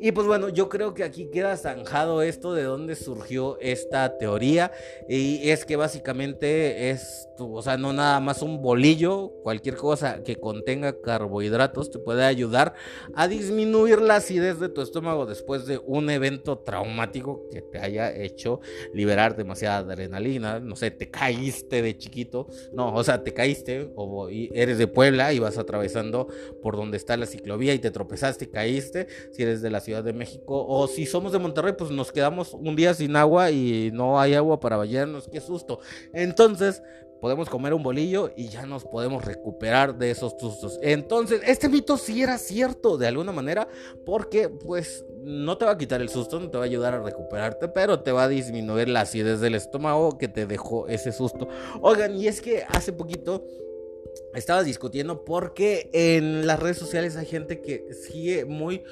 Y 0.00 0.12
pues 0.12 0.26
bueno, 0.28 0.48
yo 0.48 0.68
creo 0.68 0.94
que 0.94 1.02
aquí 1.02 1.28
queda 1.28 1.56
zanjado 1.56 2.22
esto 2.22 2.54
de 2.54 2.62
dónde 2.62 2.94
surgió 2.94 3.58
esta 3.60 4.16
teoría. 4.16 4.70
Y 5.08 5.50
es 5.50 5.64
que 5.64 5.74
básicamente 5.74 6.90
es, 6.90 7.28
o 7.38 7.60
sea, 7.62 7.76
no 7.76 7.92
nada 7.92 8.20
más 8.20 8.42
un 8.42 8.62
bolillo, 8.62 9.32
cualquier 9.42 9.74
cosa 9.74 10.22
que 10.22 10.36
contenga 10.36 11.00
carbohidratos 11.00 11.90
te 11.90 11.98
puede 11.98 12.24
ayudar 12.24 12.74
a 13.14 13.26
disminuir 13.26 14.00
la 14.00 14.16
acidez 14.16 14.60
de 14.60 14.68
tu 14.68 14.82
estómago 14.82 15.26
después 15.26 15.66
de 15.66 15.78
un 15.78 16.10
evento 16.10 16.58
traumático 16.58 17.48
que 17.50 17.62
te 17.62 17.80
haya 17.80 18.14
hecho 18.14 18.60
liberar 18.94 19.36
demasiada 19.36 19.78
adrenalina. 19.78 20.60
No 20.60 20.76
sé, 20.76 20.92
te 20.92 21.10
caíste 21.10 21.82
de 21.82 21.98
chiquito. 21.98 22.46
No, 22.72 22.94
o 22.94 23.02
sea, 23.02 23.24
te 23.24 23.34
caíste 23.34 23.90
o 23.96 24.28
eres 24.28 24.78
de 24.78 24.86
Puebla 24.86 25.32
y 25.32 25.40
vas 25.40 25.58
atravesando 25.58 26.28
por 26.62 26.76
donde 26.76 26.96
está 26.98 27.16
la 27.16 27.26
ciclovía 27.26 27.74
y 27.74 27.80
te 27.80 27.90
tropezaste, 27.90 28.48
caíste. 28.48 29.08
Si 29.32 29.42
eres 29.42 29.60
de 29.60 29.70
la 29.70 29.80
Ciudad 29.88 30.04
de 30.04 30.12
México. 30.12 30.66
O 30.68 30.86
si 30.86 31.06
somos 31.06 31.32
de 31.32 31.38
Monterrey, 31.38 31.72
pues 31.72 31.90
nos 31.90 32.12
quedamos 32.12 32.52
un 32.52 32.76
día 32.76 32.92
sin 32.92 33.16
agua 33.16 33.50
y 33.50 33.90
no 33.90 34.20
hay 34.20 34.34
agua 34.34 34.60
para 34.60 34.76
bañarnos. 34.76 35.28
Qué 35.28 35.40
susto. 35.40 35.80
Entonces, 36.12 36.82
podemos 37.22 37.48
comer 37.48 37.72
un 37.72 37.82
bolillo 37.82 38.30
y 38.36 38.48
ya 38.48 38.66
nos 38.66 38.84
podemos 38.84 39.24
recuperar 39.24 39.96
de 39.96 40.10
esos 40.10 40.34
sustos. 40.38 40.78
Entonces, 40.82 41.40
este 41.46 41.70
mito 41.70 41.96
sí 41.96 42.22
era 42.22 42.36
cierto 42.36 42.98
de 42.98 43.06
alguna 43.06 43.32
manera, 43.32 43.66
porque 44.04 44.50
pues 44.50 45.06
no 45.22 45.56
te 45.56 45.64
va 45.64 45.70
a 45.70 45.78
quitar 45.78 46.02
el 46.02 46.10
susto, 46.10 46.38
no 46.38 46.50
te 46.50 46.58
va 46.58 46.64
a 46.64 46.66
ayudar 46.66 46.92
a 46.92 47.00
recuperarte, 47.00 47.68
pero 47.68 48.00
te 48.00 48.12
va 48.12 48.24
a 48.24 48.28
disminuir 48.28 48.90
la 48.90 49.00
acidez 49.00 49.40
del 49.40 49.54
estómago 49.54 50.18
que 50.18 50.28
te 50.28 50.44
dejó 50.44 50.86
ese 50.88 51.12
susto. 51.12 51.48
Oigan, 51.80 52.14
y 52.14 52.26
es 52.26 52.42
que 52.42 52.62
hace 52.68 52.92
poquito 52.92 53.42
estaba 54.34 54.62
discutiendo 54.62 55.24
porque 55.24 55.88
en 55.94 56.46
las 56.46 56.60
redes 56.60 56.76
sociales 56.76 57.16
hay 57.16 57.24
gente 57.24 57.62
que 57.62 57.94
sigue 57.94 58.44
muy 58.44 58.84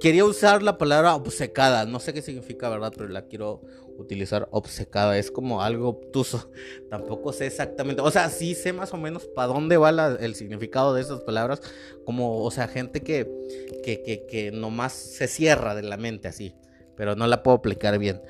Quería 0.00 0.24
usar 0.24 0.62
la 0.62 0.78
palabra 0.78 1.14
obcecada, 1.14 1.84
no 1.86 2.00
sé 2.00 2.12
qué 2.12 2.22
significa, 2.22 2.68
¿verdad? 2.68 2.92
Pero 2.96 3.08
la 3.08 3.26
quiero 3.26 3.62
utilizar 3.98 4.48
obcecada, 4.52 5.18
es 5.18 5.30
como 5.30 5.62
algo 5.62 5.88
obtuso, 5.88 6.50
tampoco 6.90 7.32
sé 7.32 7.46
exactamente, 7.46 8.00
o 8.00 8.10
sea, 8.10 8.30
sí 8.30 8.54
sé 8.54 8.72
más 8.72 8.94
o 8.94 8.96
menos 8.96 9.26
para 9.26 9.48
dónde 9.48 9.76
va 9.76 9.90
el 10.20 10.34
significado 10.36 10.94
de 10.94 11.00
esas 11.00 11.20
palabras, 11.22 11.60
como, 12.04 12.44
o 12.44 12.50
sea, 12.52 12.68
gente 12.68 13.02
que, 13.02 13.28
que, 13.82 14.02
que, 14.02 14.24
que 14.26 14.52
nomás 14.52 14.92
se 14.92 15.26
cierra 15.26 15.74
de 15.74 15.82
la 15.82 15.96
mente 15.96 16.28
así 16.28 16.54
pero 16.98 17.14
no 17.14 17.26
la 17.28 17.42
puedo 17.44 17.56
aplicar 17.56 17.98
bien. 17.98 18.20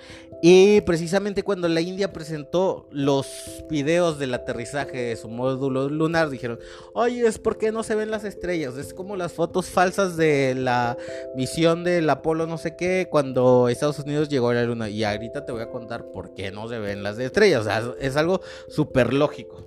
Y 0.40 0.82
precisamente 0.82 1.42
cuando 1.42 1.66
la 1.66 1.80
India 1.80 2.12
presentó 2.12 2.86
los 2.92 3.26
videos 3.68 4.20
del 4.20 4.34
aterrizaje 4.34 4.96
de 4.96 5.16
su 5.16 5.28
módulo 5.28 5.88
lunar, 5.88 6.30
dijeron, 6.30 6.60
oye, 6.94 7.26
es 7.26 7.38
porque 7.38 7.72
no 7.72 7.82
se 7.82 7.96
ven 7.96 8.12
las 8.12 8.22
estrellas, 8.22 8.76
es 8.76 8.94
como 8.94 9.16
las 9.16 9.32
fotos 9.32 9.66
falsas 9.66 10.16
de 10.16 10.54
la 10.54 10.96
misión 11.34 11.82
del 11.82 12.08
Apolo 12.08 12.46
no 12.46 12.58
sé 12.58 12.76
qué, 12.76 13.08
cuando 13.10 13.68
Estados 13.68 13.98
Unidos 13.98 14.28
llegó 14.28 14.50
a 14.50 14.54
la 14.54 14.64
luna. 14.64 14.88
Y 14.88 15.02
ahorita 15.02 15.44
te 15.44 15.50
voy 15.50 15.62
a 15.62 15.70
contar 15.70 16.12
por 16.12 16.34
qué 16.34 16.52
no 16.52 16.68
se 16.68 16.78
ven 16.78 17.02
las 17.02 17.18
estrellas, 17.18 17.66
o 17.66 17.96
es 17.98 18.16
algo 18.16 18.40
súper 18.68 19.12
lógico. 19.12 19.64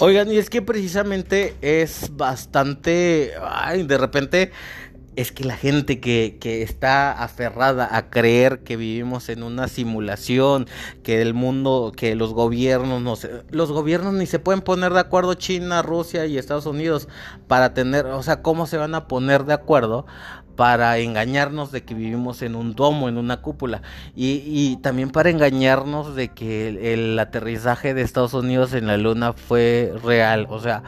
Oigan, 0.00 0.30
y 0.30 0.36
es 0.36 0.48
que 0.48 0.62
precisamente 0.62 1.56
es 1.60 2.16
bastante. 2.16 3.32
Ay, 3.42 3.82
de 3.82 3.98
repente 3.98 4.52
es 5.16 5.32
que 5.32 5.42
la 5.42 5.56
gente 5.56 5.98
que, 5.98 6.38
que, 6.40 6.62
está 6.62 7.10
aferrada 7.10 7.88
a 7.90 8.08
creer 8.08 8.60
que 8.60 8.76
vivimos 8.76 9.28
en 9.28 9.42
una 9.42 9.66
simulación, 9.66 10.68
que 11.02 11.20
el 11.20 11.34
mundo, 11.34 11.92
que 11.96 12.14
los 12.14 12.32
gobiernos, 12.32 13.02
no 13.02 13.16
sé, 13.16 13.42
los 13.50 13.72
gobiernos 13.72 14.14
ni 14.14 14.26
se 14.26 14.38
pueden 14.38 14.60
poner 14.60 14.92
de 14.92 15.00
acuerdo 15.00 15.34
China, 15.34 15.82
Rusia 15.82 16.26
y 16.26 16.38
Estados 16.38 16.66
Unidos 16.66 17.08
para 17.48 17.74
tener, 17.74 18.06
o 18.06 18.22
sea, 18.22 18.40
¿cómo 18.40 18.68
se 18.68 18.76
van 18.76 18.94
a 18.94 19.08
poner 19.08 19.46
de 19.46 19.54
acuerdo 19.54 20.06
para 20.58 20.98
engañarnos 20.98 21.70
de 21.70 21.84
que 21.84 21.94
vivimos 21.94 22.42
en 22.42 22.56
un 22.56 22.74
domo, 22.74 23.08
en 23.08 23.16
una 23.16 23.36
cúpula, 23.36 23.80
y, 24.16 24.42
y 24.44 24.76
también 24.78 25.10
para 25.10 25.30
engañarnos 25.30 26.16
de 26.16 26.30
que 26.30 26.66
el, 26.66 26.78
el, 26.78 27.18
aterrizaje 27.20 27.94
de 27.94 28.02
Estados 28.02 28.34
Unidos 28.34 28.74
en 28.74 28.88
la 28.88 28.96
luna 28.96 29.34
fue 29.34 29.92
real, 30.02 30.48
o 30.50 30.58
sea, 30.58 30.82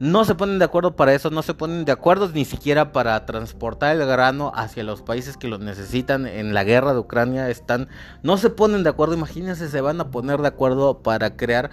no 0.00 0.24
se 0.24 0.34
ponen 0.34 0.58
de 0.58 0.64
acuerdo 0.64 0.96
para 0.96 1.14
eso, 1.14 1.30
no 1.30 1.42
se 1.42 1.54
ponen 1.54 1.84
de 1.84 1.92
acuerdo 1.92 2.28
ni 2.28 2.44
siquiera 2.44 2.92
para 2.92 3.26
transportar 3.26 3.96
el 3.96 4.06
grano 4.06 4.52
hacia 4.54 4.84
los 4.84 5.02
países 5.02 5.36
que 5.36 5.48
lo 5.48 5.58
necesitan 5.58 6.26
en 6.26 6.54
la 6.54 6.64
guerra 6.64 6.92
de 6.92 7.00
Ucrania, 7.00 7.50
están, 7.50 7.88
no 8.22 8.38
se 8.38 8.50
ponen 8.50 8.82
de 8.82 8.90
acuerdo, 8.90 9.14
imagínense, 9.14 9.68
se 9.68 9.80
van 9.80 10.00
a 10.00 10.10
poner 10.10 10.40
de 10.40 10.48
acuerdo 10.48 11.02
para 11.02 11.36
crear 11.36 11.70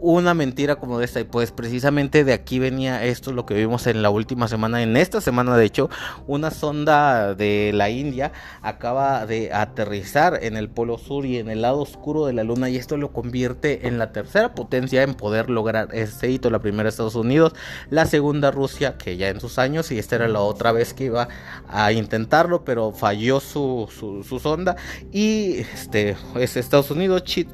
una 0.00 0.34
mentira 0.34 0.76
como 0.76 1.00
esta. 1.00 1.20
Y 1.20 1.24
pues 1.24 1.52
precisamente 1.52 2.24
de 2.24 2.32
aquí 2.32 2.58
venía 2.58 3.04
esto, 3.04 3.32
lo 3.32 3.46
que 3.46 3.54
vimos 3.54 3.86
en 3.86 4.02
la 4.02 4.10
última 4.10 4.48
semana, 4.48 4.82
en 4.82 4.96
esta 4.96 5.20
semana 5.20 5.56
de 5.56 5.64
hecho, 5.64 5.90
una 6.26 6.50
sonda 6.50 7.34
de 7.34 7.72
la 7.74 7.90
India 7.90 8.32
acaba 8.62 9.26
de 9.26 9.52
aterrizar 9.52 10.38
en 10.42 10.56
el 10.56 10.68
polo 10.68 10.98
sur 10.98 11.26
y 11.26 11.38
en 11.38 11.50
el 11.50 11.62
lado 11.62 11.80
oscuro 11.80 12.26
de 12.26 12.32
la 12.32 12.44
luna 12.44 12.70
y 12.70 12.76
esto 12.76 12.96
lo 12.96 13.12
convierte 13.12 13.86
en 13.86 13.98
la 13.98 14.12
tercera 14.12 14.54
potencia 14.54 15.02
en 15.02 15.14
poder 15.14 15.50
lograr 15.50 15.88
ese 15.92 16.30
hito. 16.30 16.50
La 16.50 16.60
primera 16.60 16.88
Estados 16.88 17.14
Unidos, 17.14 17.54
la 17.90 18.06
segunda 18.06 18.50
Rusia, 18.50 18.96
que 18.98 19.16
ya 19.16 19.28
en 19.28 19.40
sus 19.40 19.58
años, 19.58 19.90
y 19.90 19.98
esta 19.98 20.16
era 20.16 20.28
la 20.28 20.40
otra 20.40 20.72
vez 20.72 20.94
que 20.94 21.04
iba 21.04 21.28
a 21.68 21.92
intentarlo, 21.92 22.64
pero 22.64 22.92
falló 22.92 23.40
su, 23.40 23.88
su, 23.90 24.38
sonda. 24.38 24.76
Y 25.12 25.58
este 25.58 26.16
es 26.36 26.56
Estados 26.56 26.90
Unidos, 26.90 27.24
Chile 27.24 27.50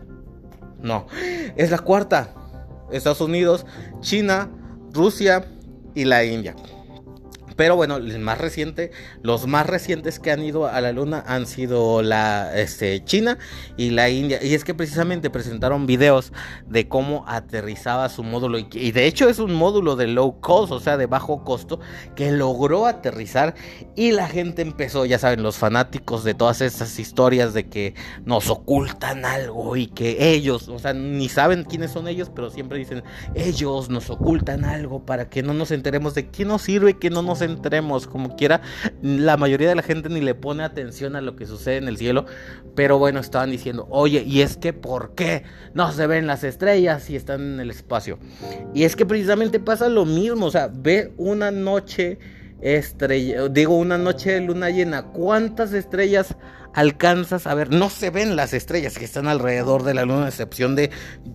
no, 0.85 1.07
es 1.57 1.71
la 1.71 1.79
cuarta. 1.79 2.35
Estados 2.93 3.23
Unidos, 3.23 3.65
China, 4.01 4.51
Rusia 4.93 5.47
y 5.95 6.05
la 6.05 6.25
India. 6.25 6.55
Pero 7.57 7.77
bueno, 7.77 7.97
el 7.97 8.19
más 8.19 8.39
reciente, 8.39 8.91
los 9.23 9.47
más 9.47 9.67
recientes 9.67 10.19
que 10.19 10.31
han 10.31 10.43
ido 10.43 10.67
a 10.67 10.81
la 10.81 10.93
luna 10.93 11.23
han 11.27 11.47
sido 11.47 12.03
la 12.03 12.59
este, 12.59 13.05
China 13.05 13.39
y 13.77 13.91
la 13.91 14.11
India. 14.11 14.43
Y 14.43 14.55
es 14.55 14.65
que 14.65 14.75
precisamente 14.75 15.31
presentaron 15.31 15.87
videos 15.87 16.33
de 16.67 16.89
cómo 16.89 17.25
aterrizaba 17.29 18.09
su 18.09 18.23
módulo. 18.23 18.59
Y, 18.59 18.93
de 18.93 19.07
hecho 19.07 19.29
es 19.29 19.39
un 19.39 19.55
módulo 19.55 19.97
de 19.97 20.09
low 20.09 20.41
cost, 20.41 20.73
o 20.73 20.81
sea, 20.81 20.97
de 20.97 21.07
bajo 21.07 21.45
costo, 21.45 21.81
que 22.17 22.33
logró 22.33 22.87
aterrizar. 22.87 23.55
Y 23.95 24.13
la 24.13 24.29
gente 24.29 24.63
empezó, 24.63 25.05
ya 25.05 25.19
saben, 25.19 25.43
los 25.43 25.57
fanáticos 25.57 26.25
de 26.25 26.35
todas 26.35 26.61
esas 26.61 26.99
historias 26.99 27.55
de 27.55 27.69
que 27.69 27.95
nos 28.25 28.51
ocultan 28.51 29.25
algo 29.25 29.77
y 29.77 29.87
que 29.87 30.33
ellos, 30.33 30.69
o 30.69 30.79
sea, 30.79 30.93
ni 30.93 31.29
saben 31.29 31.65
quiénes 31.65 31.93
son 31.93 32.09
ellos, 32.09 32.31
pero 32.35 32.51
siempre 32.51 32.79
dicen, 32.79 33.03
ellos 33.35 33.89
nos 33.91 34.11
ocultan 34.11 34.65
algo 34.65 35.05
para 35.05 35.29
que 35.29 35.43
no 35.43 35.55
nos 35.55 35.71
enteremos 35.71 36.15
de 36.15 36.29
qué 36.29 36.45
nos 36.45 36.63
sirve, 36.63 36.99
que 36.99 37.11
no 37.11 37.23
nos 37.23 37.43
entremos 37.45 38.07
como 38.07 38.37
quiera. 38.37 38.61
La 39.03 39.37
mayoría 39.37 39.69
de 39.69 39.75
la 39.75 39.83
gente 39.83 40.09
ni 40.09 40.21
le 40.21 40.35
pone 40.35 40.63
atención 40.63 41.17
a 41.17 41.21
lo 41.21 41.37
que 41.37 41.47
sucede 41.47 41.77
en 41.77 41.89
el 41.89 41.97
cielo. 41.97 42.27
Pero 42.75 42.99
bueno, 42.99 43.21
estaban 43.21 43.51
diciendo, 43.51 43.87
oye, 43.91 44.23
y 44.27 44.41
es 44.41 44.57
que 44.57 44.73
¿por 44.73 45.15
qué 45.15 45.45
no 45.75 45.93
se 45.93 46.07
ven 46.07 46.27
las 46.27 46.45
estrellas 46.45 47.05
si 47.05 47.17
están 47.17 47.55
en 47.55 47.61
el 47.61 47.71
espacio? 47.71 48.19
Y 48.75 48.85
es 48.85 48.97
que 48.97 49.07
precisamente 49.07 49.61
pasa 49.61 49.89
lo 49.89 50.05
mismo. 50.05 50.47
O 50.47 50.51
sea, 50.51 50.71
ve 50.73 51.13
una 51.17 51.51
noche 51.51 52.19
estrella, 52.61 53.49
digo, 53.49 53.77
una 53.77 53.99
noche 53.99 54.33
de 54.33 54.41
luna 54.41 54.71
llena. 54.71 55.05
¿Cuántas 55.05 55.73
estrellas 55.73 56.37
alcanzas 56.75 57.47
a 57.47 57.55
ver? 57.55 57.71
No 57.71 57.89
se 57.89 58.11
ven 58.11 58.37
las 58.37 58.53
estrellas 58.53 58.99
que 58.99 59.05
están 59.05 59.29
alrededor 59.29 59.85
de 59.85 59.95
la 59.95 60.05
luna, 60.05 60.27
a 60.27 60.29
excepción 60.29 60.77
de 60.77 60.91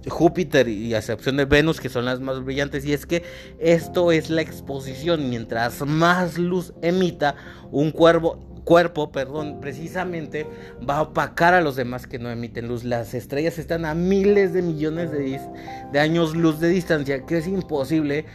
Júpiter 0.07 0.67
y 0.67 0.93
a 0.93 0.99
excepción 0.99 1.37
de 1.37 1.45
Venus, 1.45 1.79
que 1.79 1.89
son 1.89 2.05
las 2.05 2.19
más 2.19 2.43
brillantes. 2.43 2.85
Y 2.85 2.93
es 2.93 3.05
que 3.05 3.23
esto 3.59 4.11
es 4.11 4.29
la 4.29 4.41
exposición. 4.41 5.29
Mientras 5.29 5.81
más 5.85 6.37
luz 6.37 6.73
emita 6.81 7.35
un 7.71 7.91
cuerpo, 7.91 9.11
perdón, 9.11 9.59
precisamente 9.61 10.45
va 10.87 10.97
a 10.97 11.01
opacar 11.03 11.53
a 11.53 11.61
los 11.61 11.75
demás 11.75 12.05
que 12.05 12.19
no 12.19 12.29
emiten 12.29 12.67
luz. 12.67 12.83
Las 12.83 13.13
estrellas 13.13 13.57
están 13.57 13.85
a 13.85 13.95
miles 13.95 14.53
de 14.53 14.61
millones 14.61 15.11
de 15.11 15.99
años 15.99 16.35
luz 16.35 16.59
de 16.59 16.67
distancia, 16.67 17.25
que 17.25 17.37
es 17.37 17.47
imposible 17.47 18.25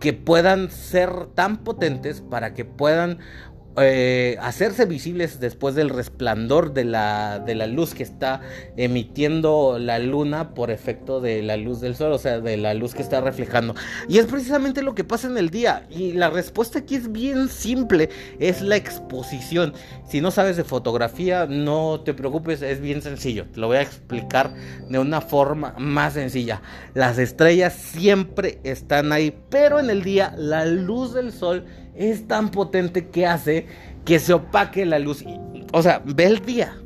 que 0.00 0.12
puedan 0.12 0.70
ser 0.70 1.26
tan 1.34 1.58
potentes 1.58 2.22
para 2.22 2.54
que 2.54 2.64
puedan 2.64 3.18
eh, 3.78 4.36
hacerse 4.40 4.84
visibles 4.84 5.40
después 5.40 5.74
del 5.74 5.88
resplandor 5.88 6.74
de 6.74 6.84
la, 6.84 7.38
de 7.38 7.54
la 7.54 7.66
luz 7.66 7.94
que 7.94 8.02
está 8.02 8.42
emitiendo 8.76 9.78
la 9.78 9.98
luna 9.98 10.54
por 10.54 10.70
efecto 10.70 11.20
de 11.20 11.42
la 11.42 11.56
luz 11.56 11.80
del 11.80 11.96
sol, 11.96 12.12
o 12.12 12.18
sea, 12.18 12.40
de 12.40 12.56
la 12.56 12.74
luz 12.74 12.94
que 12.94 13.02
está 13.02 13.20
reflejando. 13.20 13.74
Y 14.08 14.18
es 14.18 14.26
precisamente 14.26 14.82
lo 14.82 14.94
que 14.94 15.04
pasa 15.04 15.26
en 15.26 15.38
el 15.38 15.50
día. 15.50 15.86
Y 15.90 16.12
la 16.12 16.28
respuesta 16.28 16.80
aquí 16.80 16.96
es 16.96 17.10
bien 17.10 17.48
simple, 17.48 18.10
es 18.38 18.60
la 18.60 18.76
exposición. 18.76 19.72
Si 20.06 20.20
no 20.20 20.30
sabes 20.30 20.56
de 20.56 20.64
fotografía, 20.64 21.46
no 21.46 22.00
te 22.04 22.12
preocupes, 22.12 22.60
es 22.62 22.80
bien 22.80 23.00
sencillo. 23.00 23.46
Te 23.52 23.60
lo 23.60 23.68
voy 23.68 23.78
a 23.78 23.82
explicar 23.82 24.52
de 24.88 24.98
una 24.98 25.20
forma 25.20 25.74
más 25.78 26.14
sencilla. 26.14 26.60
Las 26.94 27.18
estrellas 27.18 27.72
siempre 27.72 28.60
están 28.64 29.12
ahí, 29.12 29.34
pero 29.48 29.80
en 29.80 29.88
el 29.88 30.02
día 30.02 30.34
la 30.36 30.66
luz 30.66 31.14
del 31.14 31.32
sol 31.32 31.64
es 31.94 32.26
tan 32.26 32.50
potente 32.50 33.08
que 33.08 33.26
hace 33.26 33.66
que 34.04 34.18
se 34.18 34.32
opaque 34.32 34.84
la 34.86 34.98
luz. 34.98 35.24
O 35.72 35.82
sea, 35.82 36.02
ve 36.04 36.24
el 36.24 36.44
día. 36.44 36.76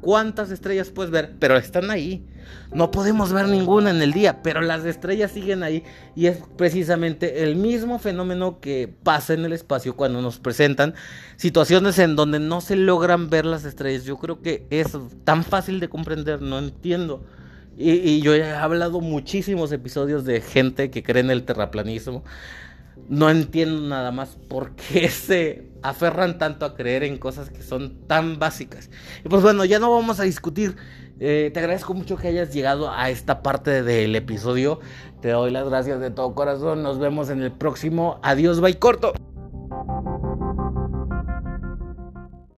¿Cuántas 0.00 0.50
estrellas 0.50 0.90
puedes 0.90 1.10
ver? 1.10 1.34
Pero 1.38 1.56
están 1.56 1.90
ahí. 1.90 2.24
No 2.72 2.90
podemos 2.90 3.32
ver 3.32 3.48
ninguna 3.48 3.90
en 3.90 4.00
el 4.00 4.12
día, 4.12 4.42
pero 4.42 4.60
las 4.60 4.84
estrellas 4.84 5.32
siguen 5.32 5.62
ahí. 5.62 5.84
Y 6.14 6.26
es 6.26 6.38
precisamente 6.56 7.42
el 7.42 7.56
mismo 7.56 7.98
fenómeno 7.98 8.60
que 8.60 8.92
pasa 9.02 9.34
en 9.34 9.44
el 9.44 9.52
espacio 9.52 9.96
cuando 9.96 10.22
nos 10.22 10.38
presentan 10.38 10.94
situaciones 11.36 11.98
en 11.98 12.16
donde 12.16 12.38
no 12.38 12.60
se 12.60 12.76
logran 12.76 13.28
ver 13.28 13.44
las 13.44 13.64
estrellas. 13.64 14.04
Yo 14.04 14.18
creo 14.18 14.40
que 14.40 14.66
es 14.70 14.96
tan 15.24 15.44
fácil 15.44 15.80
de 15.80 15.88
comprender, 15.88 16.40
no 16.42 16.58
entiendo. 16.58 17.24
Y, 17.80 18.20
yo 18.22 18.34
he 18.34 18.50
hablado 18.50 19.00
muchísimos 19.00 19.70
episodios 19.70 20.24
de 20.24 20.40
gente 20.40 20.90
que 20.90 21.04
cree 21.04 21.22
en 21.22 21.30
el 21.30 21.44
terraplanismo 21.44 22.24
no 23.08 23.30
entiendo 23.30 23.80
nada 23.82 24.12
más 24.12 24.36
por 24.48 24.74
qué 24.76 25.08
se 25.08 25.68
aferran 25.82 26.38
tanto 26.38 26.66
a 26.66 26.74
creer 26.74 27.04
en 27.04 27.18
cosas 27.18 27.50
que 27.50 27.62
son 27.62 28.06
tan 28.06 28.38
básicas. 28.38 28.90
Y 29.24 29.28
pues 29.28 29.42
bueno, 29.42 29.64
ya 29.64 29.78
no 29.78 29.90
vamos 29.90 30.20
a 30.20 30.24
discutir. 30.24 30.76
Eh, 31.20 31.50
te 31.52 31.60
agradezco 31.60 31.94
mucho 31.94 32.16
que 32.16 32.28
hayas 32.28 32.52
llegado 32.52 32.92
a 32.92 33.10
esta 33.10 33.42
parte 33.42 33.82
del 33.82 34.14
episodio. 34.14 34.80
Te 35.20 35.30
doy 35.30 35.50
las 35.50 35.68
gracias 35.68 36.00
de 36.00 36.10
todo 36.10 36.34
corazón. 36.34 36.82
Nos 36.82 36.98
vemos 36.98 37.30
en 37.30 37.42
el 37.42 37.52
próximo. 37.52 38.20
Adiós, 38.22 38.60
bye 38.60 38.78
corto. 38.78 39.12